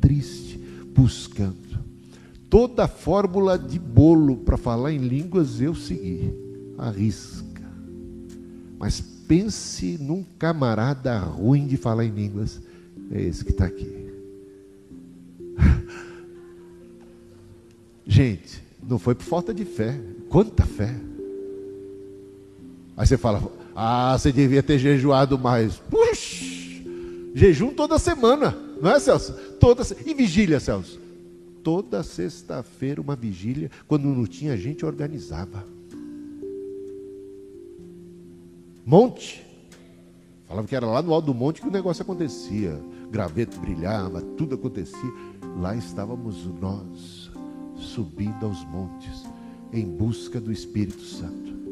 [0.00, 0.58] triste,
[0.94, 1.78] buscando.
[2.48, 6.34] Toda fórmula de bolo para falar em línguas eu segui,
[6.76, 7.62] arrisca.
[8.78, 12.60] Mas pense num camarada ruim de falar em línguas,
[13.12, 14.10] é esse que está aqui.
[18.04, 20.00] Gente, não foi por falta de fé.
[20.28, 20.96] Quanta fé.
[22.96, 23.40] Aí você fala,
[23.74, 25.76] ah, você devia ter jejuado mais.
[25.76, 26.44] Puxa,
[27.34, 29.32] jejum toda semana, não é, Celso?
[29.58, 30.98] Toda E vigília, Celso?
[31.62, 35.64] Toda sexta-feira uma vigília, quando não tinha gente, organizava.
[38.84, 39.46] Monte.
[40.48, 42.80] Falava que era lá no alto do monte que o negócio acontecia.
[43.10, 45.12] Graveto brilhava, tudo acontecia.
[45.60, 47.30] Lá estávamos nós
[47.76, 49.24] subindo aos montes
[49.72, 51.69] em busca do Espírito Santo.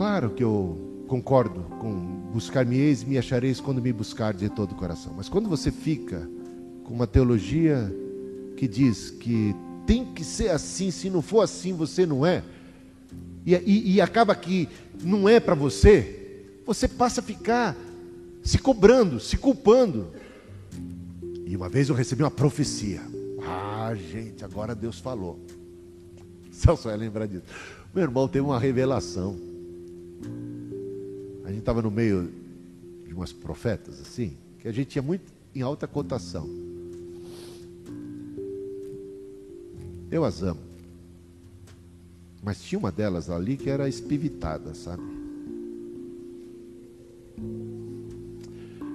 [0.00, 1.92] Claro que eu concordo com
[2.32, 5.12] buscar-me-eis me achareis quando me buscar de todo o coração.
[5.14, 6.26] Mas quando você fica
[6.84, 7.94] com uma teologia
[8.56, 9.54] que diz que
[9.86, 12.42] tem que ser assim, se não for assim você não é,
[13.44, 14.70] e, e, e acaba que
[15.04, 17.76] não é para você, você passa a ficar
[18.42, 20.12] se cobrando, se culpando.
[21.44, 23.02] E uma vez eu recebi uma profecia.
[23.46, 25.38] Ah, gente, agora Deus falou.
[26.50, 27.44] Celso vai lembrar disso.
[27.94, 29.49] Meu irmão teve uma revelação.
[31.50, 32.30] A gente estava no meio
[33.04, 36.48] de umas profetas assim, que a gente tinha muito em alta cotação.
[40.12, 40.60] Eu as amo.
[42.40, 45.02] Mas tinha uma delas ali que era espivitada, sabe?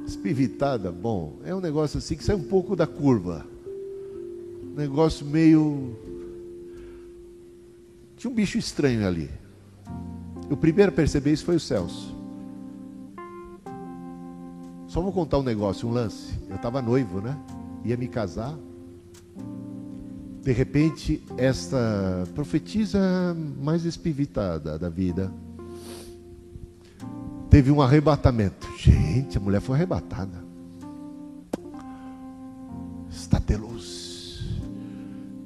[0.08, 3.46] Espivitada, bom, é um negócio assim que sai um pouco da curva.
[4.64, 5.94] Um negócio meio.
[8.16, 9.30] Tinha um bicho estranho ali.
[10.50, 12.15] O primeiro a perceber isso foi o Celso.
[14.96, 16.34] Só vou contar um negócio, um lance.
[16.50, 17.38] Eu estava noivo, né?
[17.84, 18.58] Ia me casar.
[20.42, 25.30] De repente, esta profetisa mais espivitada da vida
[27.50, 28.70] teve um arrebatamento.
[28.78, 30.46] Gente, a mulher foi arrebatada.
[33.12, 34.46] está de luz.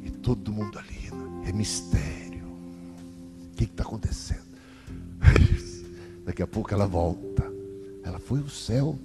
[0.04, 1.10] E todo mundo ali,
[1.50, 2.46] é mistério.
[3.52, 4.46] O que está acontecendo?
[6.24, 7.52] Daqui a pouco ela volta.
[8.04, 8.96] Ela foi ao céu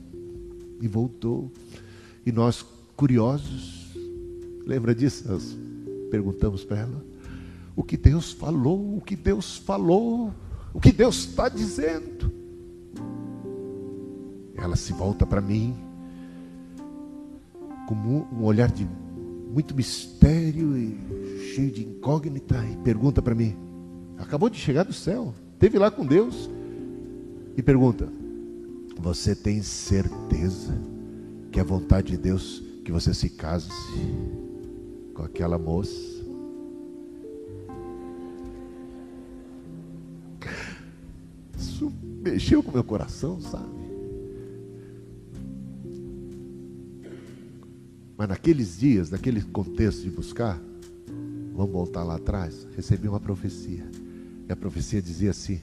[0.80, 1.50] e voltou.
[2.24, 2.64] E nós,
[2.96, 3.94] curiosos,
[4.66, 5.28] lembra disso?
[5.28, 5.56] Nós
[6.10, 7.04] perguntamos para ela:
[7.76, 10.32] o que Deus falou, o que Deus falou,
[10.72, 12.32] o que Deus está dizendo.
[14.56, 15.74] Ela se volta para mim
[17.86, 18.86] com um olhar de
[19.52, 23.56] muito mistério e cheio de incógnita e pergunta para mim:
[24.18, 26.48] acabou de chegar do céu, teve lá com Deus
[27.56, 28.08] e pergunta:
[28.98, 30.74] você tem certeza
[31.50, 33.70] que é vontade de Deus que você se case
[35.14, 36.14] com aquela moça?
[41.58, 41.92] Isso
[42.22, 43.84] mexeu com meu coração, sabe?
[48.16, 50.60] Mas naqueles dias, naquele contexto de buscar,
[51.52, 53.84] vamos voltar lá atrás, recebi uma profecia.
[54.48, 55.60] E a profecia dizia assim: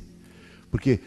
[0.70, 1.00] porque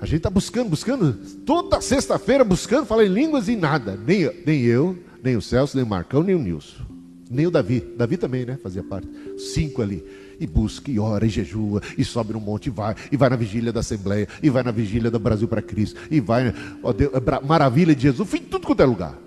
[0.00, 1.12] a gente está buscando, buscando,
[1.44, 3.98] toda sexta-feira buscando falar em línguas e nada.
[4.06, 6.84] Nem, nem eu, nem o Celso, nem o Marcão, nem o Nilson.
[7.28, 7.80] Nem o Davi.
[7.96, 8.56] Davi também, né?
[8.62, 9.08] Fazia parte.
[9.36, 10.04] Cinco ali.
[10.40, 13.34] E busca, e ora, e jejua, e sobe no monte, e vai, e vai na
[13.34, 17.12] vigília da Assembleia, e vai na vigília do Brasil para Cristo, e vai, ó Deus,
[17.12, 19.18] é maravilha de Jesus, fui em tudo quanto é lugar.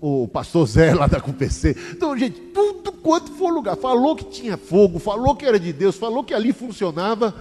[0.00, 1.76] O pastor Zé lá da CUPC.
[1.90, 3.74] Então, gente, tudo quanto for lugar.
[3.74, 7.34] Falou que tinha fogo, falou que era de Deus, falou que ali funcionava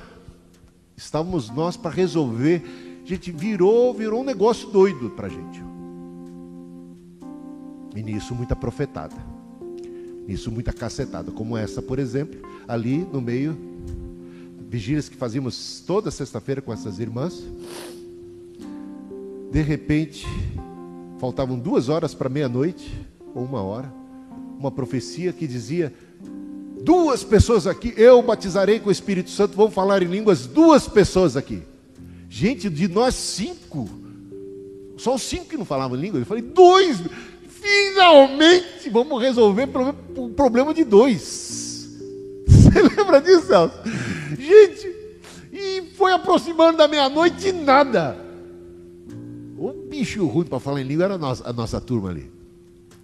[0.97, 2.63] Estávamos nós para resolver.
[3.05, 5.63] Gente, virou, virou um negócio doido para a gente.
[7.95, 9.15] E nisso muita profetada.
[10.27, 13.55] Nisso muita cacetada, como essa, por exemplo, ali no meio,
[14.67, 17.43] vigílias que fazíamos toda sexta-feira com essas irmãs.
[19.51, 20.25] De repente,
[21.19, 22.91] faltavam duas horas para meia-noite,
[23.33, 23.93] ou uma hora,
[24.59, 25.93] uma profecia que dizia
[26.83, 31.35] duas pessoas aqui, eu batizarei com o Espírito Santo, vamos falar em línguas, duas pessoas
[31.35, 31.63] aqui.
[32.29, 33.89] Gente, de nós cinco,
[34.97, 37.01] só os cinco que não falavam língua, eu falei, dois,
[37.47, 39.69] finalmente vamos resolver
[40.15, 41.97] o problema de dois.
[42.47, 43.75] Você lembra disso, Celso?
[44.37, 44.95] Gente,
[45.51, 48.17] e foi aproximando da meia-noite e nada.
[49.57, 52.29] O bicho ruim para falar em língua era a nossa, a nossa turma ali.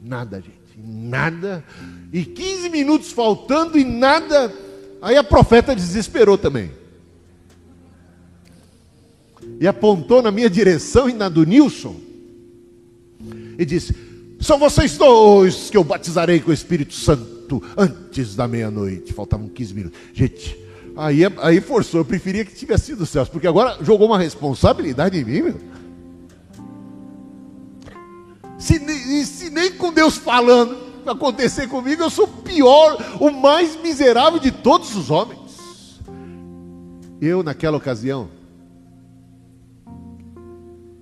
[0.02, 1.64] Nada, gente nada.
[2.12, 4.54] E 15 minutos faltando e nada.
[5.02, 6.72] Aí a profeta desesperou também.
[9.60, 11.96] E apontou na minha direção e na do Nilson.
[13.58, 13.96] E disse:
[14.40, 19.14] São vocês dois que eu batizarei com o Espírito Santo antes da meia-noite.
[19.14, 20.00] Faltavam 15 minutos.
[20.14, 20.58] Gente,
[20.96, 22.02] aí, aí forçou.
[22.02, 25.74] Eu preferia que tivesse sido o Celso, porque agora jogou uma responsabilidade em mim, meu.
[28.58, 28.80] Se,
[29.26, 34.96] se nem com Deus falando acontecer comigo, eu sou pior, o mais miserável de todos
[34.96, 36.00] os homens.
[37.20, 38.30] Eu, naquela ocasião,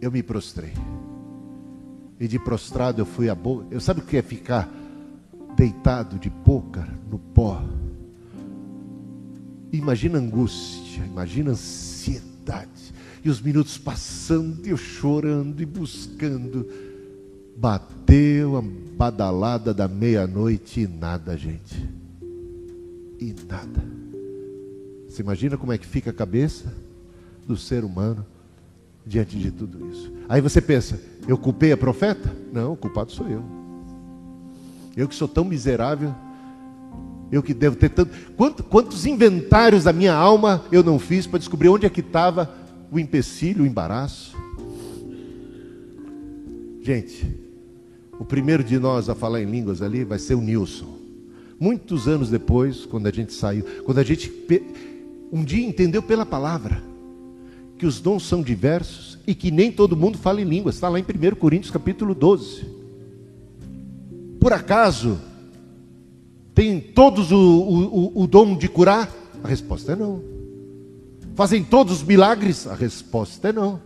[0.01, 0.73] eu me prostrei.
[2.19, 3.65] E de prostrado eu fui a boca.
[3.71, 4.69] Eu sabe o que é ficar
[5.55, 7.63] deitado de boca no pó?
[9.71, 12.93] Imagina angústia, imagina ansiedade.
[13.23, 16.67] E os minutos passando, e eu chorando e buscando
[17.61, 18.63] Bateu a
[18.97, 21.87] badalada da meia-noite e nada, gente.
[23.19, 23.83] E nada.
[25.07, 26.73] Você imagina como é que fica a cabeça
[27.45, 28.25] do ser humano
[29.05, 30.11] diante de tudo isso?
[30.27, 32.35] Aí você pensa, eu culpei a profeta?
[32.51, 33.43] Não, o culpado sou eu.
[34.97, 36.15] Eu que sou tão miserável,
[37.31, 38.11] eu que devo ter tanto.
[38.35, 42.51] Quantos, quantos inventários da minha alma eu não fiz para descobrir onde é que estava
[42.91, 44.35] o empecilho, o embaraço?
[46.81, 47.40] Gente,
[48.21, 50.95] o primeiro de nós a falar em línguas ali vai ser o Nilson.
[51.59, 54.31] Muitos anos depois, quando a gente saiu, quando a gente
[55.33, 56.83] um dia entendeu pela palavra
[57.79, 60.75] que os dons são diversos e que nem todo mundo fala em línguas.
[60.75, 62.63] Está lá em 1 Coríntios capítulo 12.
[64.39, 65.19] Por acaso,
[66.53, 69.11] tem todos o, o, o dom de curar?
[69.43, 70.21] A resposta é não.
[71.33, 72.67] Fazem todos os milagres?
[72.67, 73.81] A resposta é não.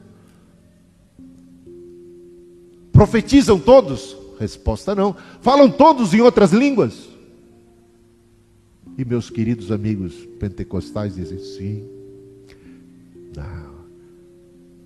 [2.91, 4.24] Profetizam todos?
[4.39, 5.15] Resposta não.
[5.41, 7.09] Falam todos em outras línguas?
[8.97, 11.89] E meus queridos amigos pentecostais dizem sim.
[13.35, 13.75] Não.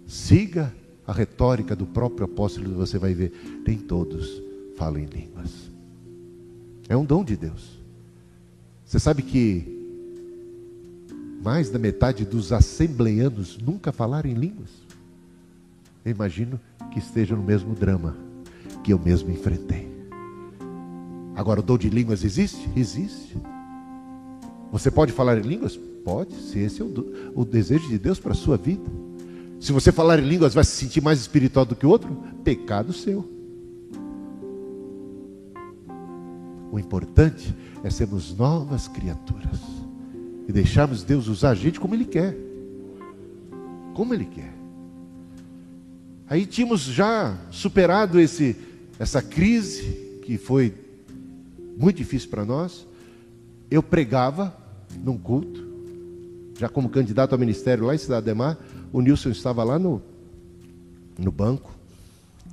[0.07, 0.73] Siga
[1.05, 3.31] a retórica do próprio apóstolo, você vai ver.
[3.65, 4.41] Nem todos
[4.75, 5.69] falam em línguas.
[6.87, 7.79] É um dom de Deus.
[8.85, 9.77] Você sabe que
[11.43, 14.69] mais da metade dos assembleianos nunca falaram em línguas?
[16.03, 16.59] Eu imagino
[16.91, 18.28] que esteja no mesmo drama
[18.83, 19.89] que eu mesmo enfrentei.
[21.35, 22.69] Agora, o dom de línguas existe?
[22.75, 23.37] Existe.
[24.71, 25.77] Você pode falar em línguas?
[26.03, 28.83] Pode, se esse é o, o desejo de Deus para a sua vida.
[29.59, 32.15] Se você falar em línguas, vai se sentir mais espiritual do que o outro?
[32.43, 33.25] Pecado seu.
[36.71, 39.59] O importante é sermos novas criaturas
[40.47, 42.37] e deixarmos Deus usar a gente como Ele quer.
[43.93, 44.58] Como Ele quer.
[46.29, 48.55] Aí tínhamos já superado esse,
[48.99, 50.71] essa crise que foi
[51.75, 52.85] muito difícil para nós.
[53.71, 54.55] Eu pregava
[55.03, 55.67] num culto,
[56.59, 58.59] já como candidato ao ministério lá em Cidade de Mar.
[58.93, 60.03] O Nilson estava lá no,
[61.17, 61.75] no banco.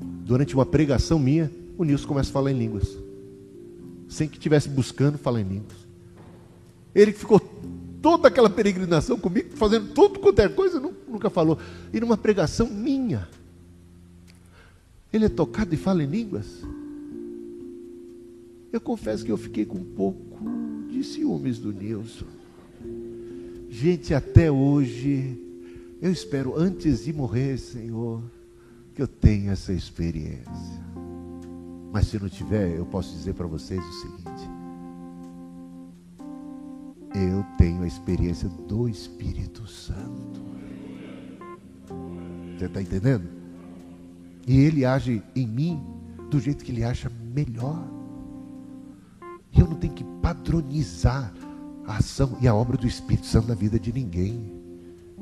[0.01, 2.97] Durante uma pregação minha, o Nilson começa a falar em línguas.
[4.09, 5.77] Sem que estivesse buscando falar em línguas.
[6.95, 7.39] Ele ficou
[8.01, 11.59] toda aquela peregrinação comigo, fazendo tudo quanto é coisa, nunca falou.
[11.93, 13.29] E numa pregação minha,
[15.13, 16.63] ele é tocado e fala em línguas.
[18.73, 20.39] Eu confesso que eu fiquei com um pouco
[20.91, 22.27] de ciúmes do Nilson.
[23.71, 25.41] Gente, até hoje,
[26.01, 28.23] eu espero antes de morrer, Senhor,
[28.95, 30.85] que eu tenha essa experiência.
[31.93, 34.51] Mas se não tiver, eu posso dizer para vocês o seguinte:
[37.15, 40.43] eu tenho a experiência do Espírito Santo.
[42.59, 43.36] Você está entendendo?
[44.47, 45.83] E ele age em mim
[46.31, 47.85] do jeito que ele acha melhor.
[49.53, 51.33] E eu não tenho que padronizar
[51.85, 54.53] a ação e a obra do Espírito Santo na vida de ninguém.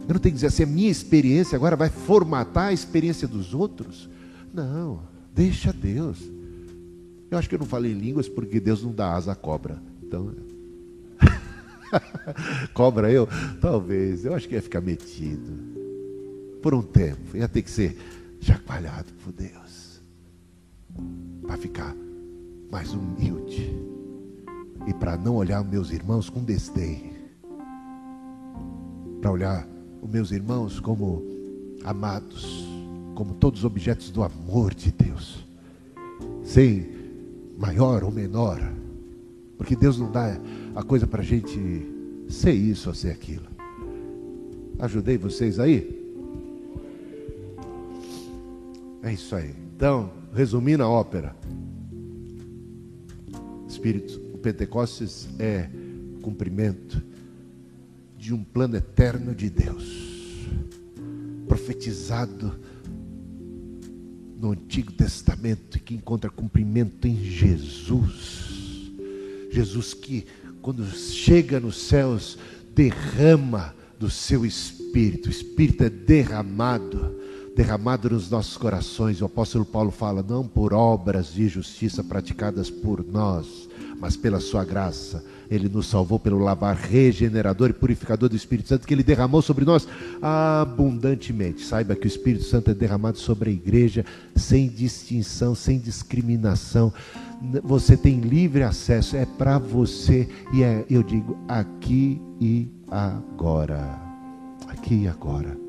[0.06, 3.54] Eu não tenho que dizer assim, a minha experiência agora vai formatar a experiência dos
[3.54, 4.10] outros.
[4.52, 5.00] Não,
[5.34, 6.18] deixa Deus.
[7.30, 9.82] Eu acho que eu não falei línguas porque Deus não dá asa à cobra.
[10.02, 10.34] Então,
[12.74, 13.26] cobra eu?
[13.60, 14.24] Talvez.
[14.24, 15.52] Eu acho que ia ficar metido.
[16.62, 17.36] Por um tempo.
[17.36, 17.96] Ia ter que ser
[18.44, 20.02] chacoalhado por Deus.
[21.42, 21.96] Para ficar
[22.70, 23.74] mais humilde.
[24.86, 27.12] E para não olhar meus irmãos com desdém.
[29.20, 29.66] Para olhar
[30.02, 31.22] os meus irmãos como
[31.84, 32.66] amados,
[33.14, 35.44] como todos objetos do amor de Deus.
[36.44, 36.86] Sem
[37.58, 38.60] maior ou menor.
[39.56, 40.38] Porque Deus não dá
[40.74, 41.58] a coisa para a gente
[42.28, 43.46] ser isso ou ser aquilo.
[44.78, 46.03] Ajudei vocês aí?
[49.04, 49.54] É isso aí.
[49.76, 51.36] Então, resumindo a ópera.
[53.68, 55.68] Espírito, o Pentecostes é
[56.22, 57.02] cumprimento
[58.16, 60.48] de um plano eterno de Deus,
[61.46, 62.58] profetizado
[64.38, 68.90] no Antigo Testamento e que encontra cumprimento em Jesus.
[69.50, 70.24] Jesus que,
[70.62, 72.38] quando chega nos céus,
[72.74, 77.22] derrama do seu Espírito, o Espírito é derramado
[77.54, 79.20] derramado nos nossos corações.
[79.20, 84.64] O apóstolo Paulo fala: não por obras de justiça praticadas por nós, mas pela Sua
[84.64, 85.24] graça.
[85.50, 89.64] Ele nos salvou pelo lavar regenerador e purificador do Espírito Santo que Ele derramou sobre
[89.64, 89.86] nós
[90.20, 91.64] abundantemente.
[91.64, 96.92] Saiba que o Espírito Santo é derramado sobre a igreja sem distinção, sem discriminação.
[97.62, 104.00] Você tem livre acesso, é para você e é, eu digo, aqui e agora.
[104.68, 105.63] Aqui e agora.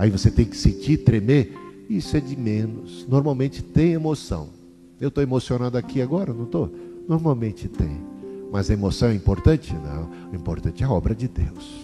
[0.00, 1.52] Aí você tem que sentir, tremer.
[1.86, 3.04] Isso é de menos.
[3.06, 4.48] Normalmente tem emoção.
[4.98, 6.74] Eu estou emocionado aqui agora, não estou?
[7.06, 8.00] Normalmente tem.
[8.50, 9.74] Mas a emoção é importante?
[9.74, 10.08] Não.
[10.32, 11.82] O importante é a obra de Deus.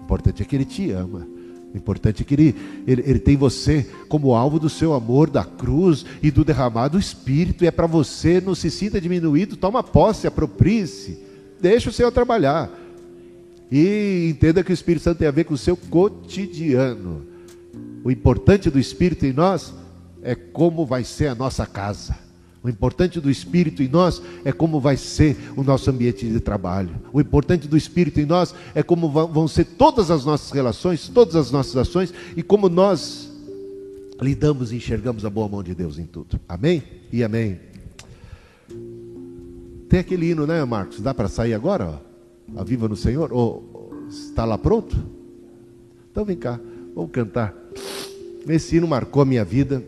[0.00, 1.28] O importante é que Ele te ama.
[1.74, 2.54] O importante é que ele,
[2.86, 7.62] ele, ele, tem você como alvo do seu amor, da cruz e do derramado Espírito.
[7.62, 11.18] E é para você, não se sinta diminuído, toma posse, aproprie-se.
[11.60, 12.70] Deixa o Senhor trabalhar.
[13.72, 17.26] E entenda que o Espírito Santo tem a ver com o seu cotidiano.
[18.04, 19.72] O importante do Espírito em nós
[20.22, 22.14] é como vai ser a nossa casa.
[22.62, 26.90] O importante do Espírito em nós é como vai ser o nosso ambiente de trabalho.
[27.14, 31.34] O importante do Espírito em nós é como vão ser todas as nossas relações, todas
[31.34, 33.32] as nossas ações e como nós
[34.20, 36.38] lidamos e enxergamos a boa mão de Deus em tudo.
[36.46, 36.82] Amém?
[37.10, 37.58] E amém.
[39.88, 41.00] Tem aquele hino, né, Marcos?
[41.00, 41.86] Dá para sair agora?
[41.86, 42.11] Ó?
[42.56, 43.32] A Viva no Senhor?
[43.32, 44.96] Ou está lá pronto?
[46.10, 46.60] Então vem cá,
[46.94, 47.54] vamos cantar.
[48.46, 49.82] Esse hino marcou a minha vida.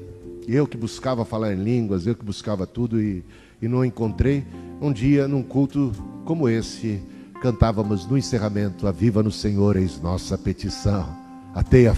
[0.46, 3.24] Eu que buscava falar em línguas, eu que buscava tudo e,
[3.60, 4.44] e não encontrei.
[4.80, 5.92] Um dia, num culto
[6.24, 7.00] como esse,
[7.40, 11.06] cantávamos no encerramento: A Viva no Senhor, eis nossa petição.
[11.54, 11.96] Ateia,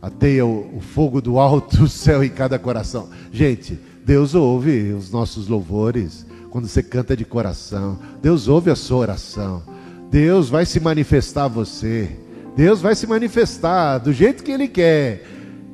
[0.00, 3.08] ateia o, o fogo do alto céu em cada coração.
[3.32, 7.98] Gente, Deus ouve os nossos louvores quando você canta de coração.
[8.20, 9.62] Deus ouve a sua oração.
[10.10, 12.10] Deus vai se manifestar a você.
[12.56, 15.24] Deus vai se manifestar do jeito que Ele quer,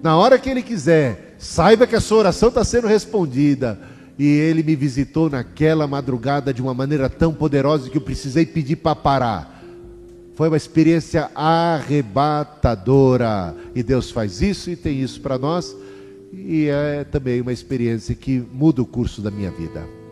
[0.03, 1.37] na hora que Ele quiser.
[1.39, 3.79] Saiba que a sua oração está sendo respondida.
[4.19, 8.77] E ele me visitou naquela madrugada de uma maneira tão poderosa que eu precisei pedir
[8.77, 9.61] para parar.
[10.35, 13.55] Foi uma experiência arrebatadora.
[13.75, 15.77] E Deus faz isso e tem isso para nós.
[16.33, 20.04] E é também uma experiência que muda o curso da minha vida.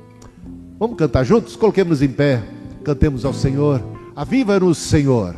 [0.82, 1.54] Vamos cantar juntos?
[1.54, 2.42] Coloquemos em pé.
[2.82, 3.80] Cantemos ao Senhor.
[4.16, 5.36] Aviva-nos, Senhor.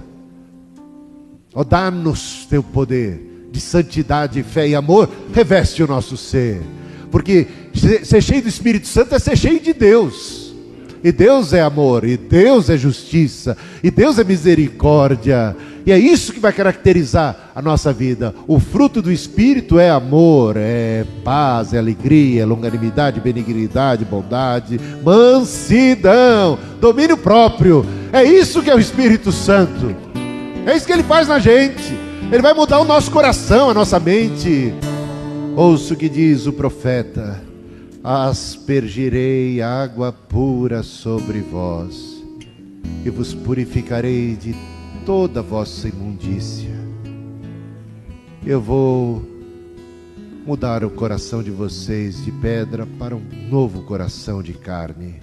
[1.55, 5.07] Ó, oh, dá-nos teu poder de santidade, fé e amor.
[5.35, 6.63] Reveste o nosso ser.
[7.11, 10.55] Porque ser cheio do Espírito Santo é ser cheio de Deus.
[11.05, 15.55] E Deus é amor, e Deus é justiça, e Deus é misericórdia.
[15.87, 18.35] E é isso que vai caracterizar a nossa vida.
[18.47, 26.59] O fruto do Espírito é amor, é paz, é alegria, é longanimidade, benignidade, bondade, mansidão,
[26.81, 27.85] domínio próprio.
[28.13, 29.95] É isso que é o Espírito Santo.
[30.65, 31.93] É isso que ele faz na gente.
[32.33, 34.73] Ele vai mudar o nosso coração, a nossa mente.
[35.55, 37.43] Ouço o que diz o profeta:
[38.03, 42.25] Aspergirei água pura sobre vós,
[43.05, 44.55] e vos purificarei de
[45.05, 46.75] toda vossa imundícia.
[48.45, 49.23] Eu vou
[50.47, 55.21] mudar o coração de vocês de pedra para um novo coração de carne,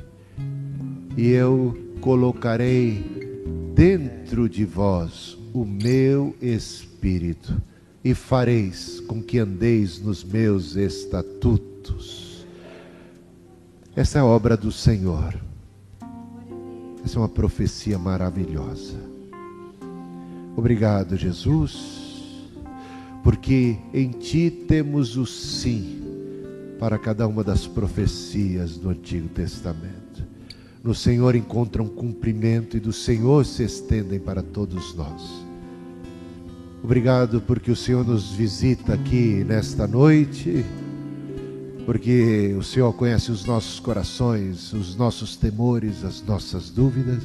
[1.18, 7.62] e eu colocarei dentro de vós o meu espírito
[8.04, 12.46] e fareis com que andeis nos meus estatutos.
[13.96, 15.36] Essa é a obra do Senhor.
[17.04, 19.11] Essa é uma profecia maravilhosa.
[20.62, 21.74] Obrigado, Jesus,
[23.24, 26.04] porque em Ti temos o sim
[26.80, 30.24] para cada uma das profecias do Antigo Testamento.
[30.84, 35.44] No Senhor encontram cumprimento e do Senhor se estendem para todos nós.
[36.84, 40.64] Obrigado porque o Senhor nos visita aqui nesta noite,
[41.88, 47.24] porque o Senhor conhece os nossos corações, os nossos temores, as nossas dúvidas,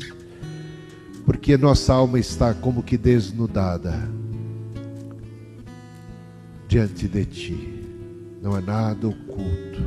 [1.27, 4.09] porque nossa alma está como que desnudada
[6.69, 7.85] diante de Ti,
[8.41, 9.83] não há nada oculto.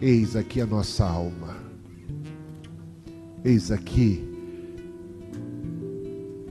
[0.00, 1.56] Eis aqui a nossa alma,
[3.44, 4.24] eis aqui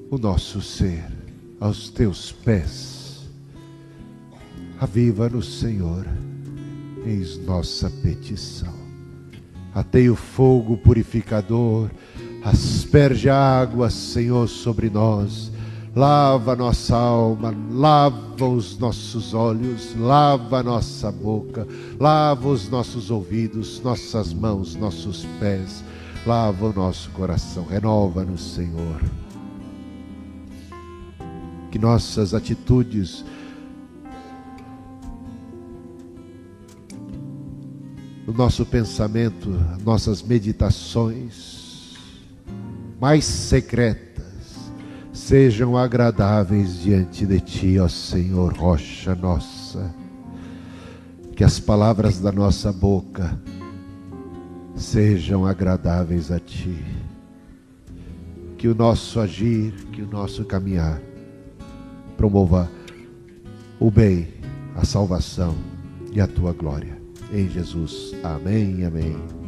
[0.10, 1.06] o nosso ser
[1.60, 3.30] aos teus pés.
[4.80, 6.06] Aviva-nos, Senhor,
[7.06, 8.74] eis nossa petição.
[9.74, 11.90] Atei o fogo purificador,
[12.44, 15.52] asperge água, Senhor, sobre nós.
[15.96, 21.68] Lava nossa alma, lava os nossos olhos, lava nossa boca,
[22.00, 25.84] lava os nossos ouvidos, nossas mãos, nossos pés,
[26.26, 29.02] lava o nosso coração, renova-nos, Senhor
[31.72, 33.24] que nossas atitudes,
[38.28, 39.50] o nosso pensamento,
[39.84, 41.61] nossas meditações
[43.02, 44.70] mais secretas
[45.12, 49.91] sejam agradáveis diante de Ti, ó Senhor, rocha nossa.
[51.36, 53.36] Que as palavras da nossa boca
[54.76, 56.78] sejam agradáveis a Ti.
[58.56, 61.02] Que o nosso agir, que o nosso caminhar
[62.16, 62.70] promova
[63.80, 64.28] o bem,
[64.76, 65.56] a salvação
[66.14, 67.02] e a tua glória.
[67.34, 68.14] Em Jesus.
[68.22, 68.86] Amém.
[68.86, 69.41] Amém.